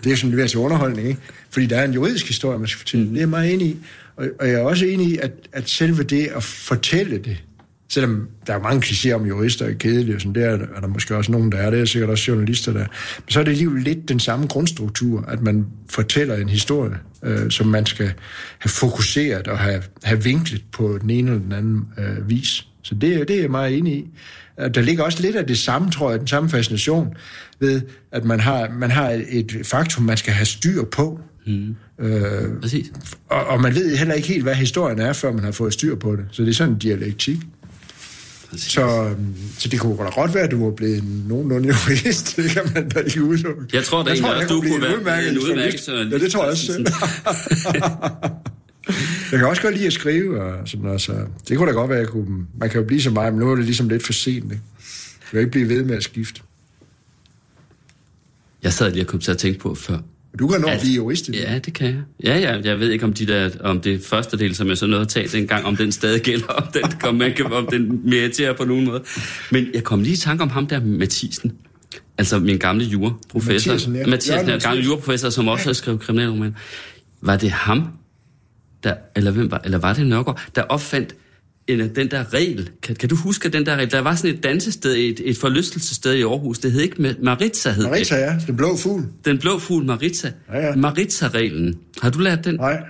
[0.04, 1.20] det er sådan lidt til underholdning, ikke?
[1.50, 3.06] Fordi der er en juridisk historie, man skal fortælle.
[3.06, 3.76] Det er jeg meget enig i.
[4.16, 7.42] Og, og jeg er også enig i, at, at selve det at fortælle det,
[7.88, 11.16] selvom der er mange klichéer om jurister er kedelige, og sådan, der er der måske
[11.16, 12.86] også nogen, der er, det er sikkert også journalister der,
[13.18, 17.50] men så er det alligevel lidt den samme grundstruktur, at man fortæller en historie, øh,
[17.50, 18.12] som man skal
[18.58, 22.66] have fokuseret og have, have vinklet på den ene eller den anden øh, vis.
[22.82, 24.08] Så det, det er jeg meget enig i.
[24.74, 27.14] Der ligger også lidt af det samme, tror jeg, den samme fascination
[27.60, 31.20] ved, at man har, man har et faktum, man skal have styr på.
[31.46, 31.76] Mm.
[32.00, 32.92] Øh, Præcis.
[33.28, 35.94] Og, og man ved heller ikke helt, hvad historien er, før man har fået styr
[35.94, 36.24] på det.
[36.30, 37.38] Så det er sådan en dialektik.
[38.56, 42.36] Så, øhm, så det kunne godt være, at du var blevet nogenlunde jurist.
[42.36, 43.62] Det kan man da ikke udelukke.
[43.72, 46.12] Jeg tror da egentlig også, du kunne være en udmærket.
[46.12, 46.72] Ja, det tror jeg også
[49.32, 51.90] jeg kan også godt lide at skrive, og sådan noget, så det kunne da godt
[51.90, 52.46] være, at jeg kunne...
[52.58, 54.48] Man kan jo blive så meget, men nu er det ligesom lidt for sent, ikke?
[54.54, 56.40] Jeg kan ikke blive ved med at skifte.
[58.62, 59.98] Jeg sad lige og kom til at tænke på før,
[60.38, 61.30] du kan nå at blive jurist.
[61.32, 62.02] Ja, det kan jeg.
[62.24, 64.86] Ja, ja, jeg ved ikke, om, de der, om det første del, som jeg så
[64.86, 68.00] nåede at tage dengang, om den stadig gælder, om den, kom, man kan, om den
[68.04, 69.02] meriterer på nogen måde.
[69.50, 71.52] Men jeg kom lige i tanke om ham der, Mathisen.
[72.18, 73.72] Altså min gamle juraprofessor.
[73.72, 74.06] Mathiasen, ja.
[74.06, 76.56] Mathiasen, ja, gamle juraprofessor, som også har skrevet kriminalroman.
[77.20, 77.88] Var det ham,
[78.84, 81.14] der, eller, hvem var, eller var det Nørgaard, der opfandt
[81.66, 82.70] en, den der regel.
[82.82, 83.90] Kan, kan du huske den der regel?
[83.90, 86.58] Der var sådan et dansested, et, et forlystelsessted i Aarhus.
[86.58, 87.70] Det hed ikke Maritza.
[87.70, 88.36] Hed Maritza, ja.
[88.46, 89.04] Den blå fugl.
[89.24, 90.32] Den blå fugl, Maritza.
[90.52, 90.76] Ja, ja.
[90.76, 91.78] Maritza-reglen.
[92.02, 92.54] Har du lært den?
[92.54, 92.82] Nej.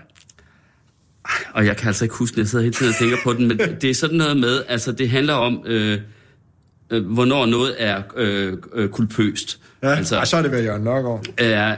[1.52, 3.48] Og jeg kan altså ikke huske, at jeg sidder hele tiden og tænker på den,
[3.48, 5.98] men det er sådan noget med, altså det handler om, øh,
[6.90, 9.60] øh, hvornår noget er øh, øh, kulpøst.
[9.82, 11.26] Ja, altså, og så er det vel Jørgen Nørgaard.
[11.36, 11.76] Er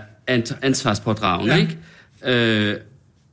[0.63, 1.61] ansvarspådragende, ja.
[1.61, 2.71] ikke?
[2.71, 2.77] Øh,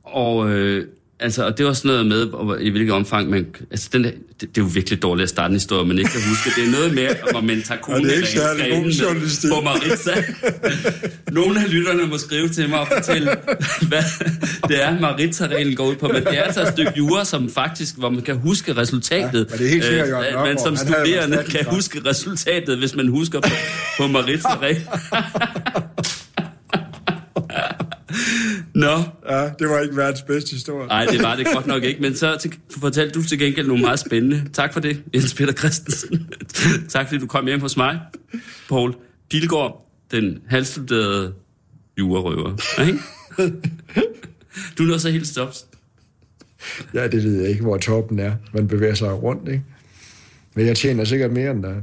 [0.02, 0.50] og...
[0.50, 0.86] Øh,
[1.20, 3.46] Altså, og det var sådan noget med, i hvilket omfang man...
[3.70, 6.10] Altså, den der, det, det, er jo virkelig dårligt at starte en historie, man ikke
[6.10, 6.60] kan huske.
[6.60, 9.50] Det er noget med, hvor man tager er journalistik.
[9.50, 10.24] på Maritza.
[11.32, 13.30] Nogle af lytterne må skrive til mig og fortælle,
[13.88, 14.02] hvad
[14.68, 16.08] det er, Maritza-reglen går ud på.
[16.08, 19.48] Men det er altså et stykke jura, som faktisk, hvor man kan huske resultatet.
[19.50, 23.40] Ja, det er helt sikkert, Øh, man som studerende kan huske resultatet, hvis man husker
[23.40, 23.50] på,
[23.98, 24.86] på Maritza-reglen.
[28.74, 28.96] Nå,
[29.30, 30.86] Ja, det var ikke verdens bedste historie.
[30.88, 33.82] Nej, det var det godt nok ikke, men så til, fortalte du til gengæld nogle
[33.82, 34.44] meget spændende.
[34.52, 36.32] Tak for det, Jens Peter Christensen.
[36.88, 38.00] tak fordi du kom hjem hos mig,
[38.68, 38.94] Paul
[39.30, 41.34] Pilgaard, den halvstuderede
[41.98, 42.80] jurerøver.
[42.86, 42.98] Ikke?
[44.78, 45.66] Du er så helt stops.
[46.94, 48.32] Ja, det ved jeg ikke, hvor toppen er.
[48.52, 49.64] Man bevæger sig rundt, ikke?
[50.54, 51.82] Men jeg tjener sikkert mere end dig.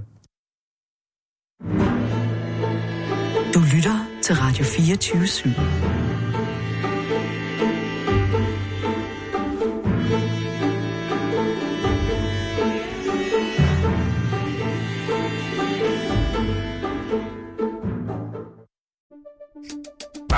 [3.54, 5.91] Du lytter til Radio 24 /7.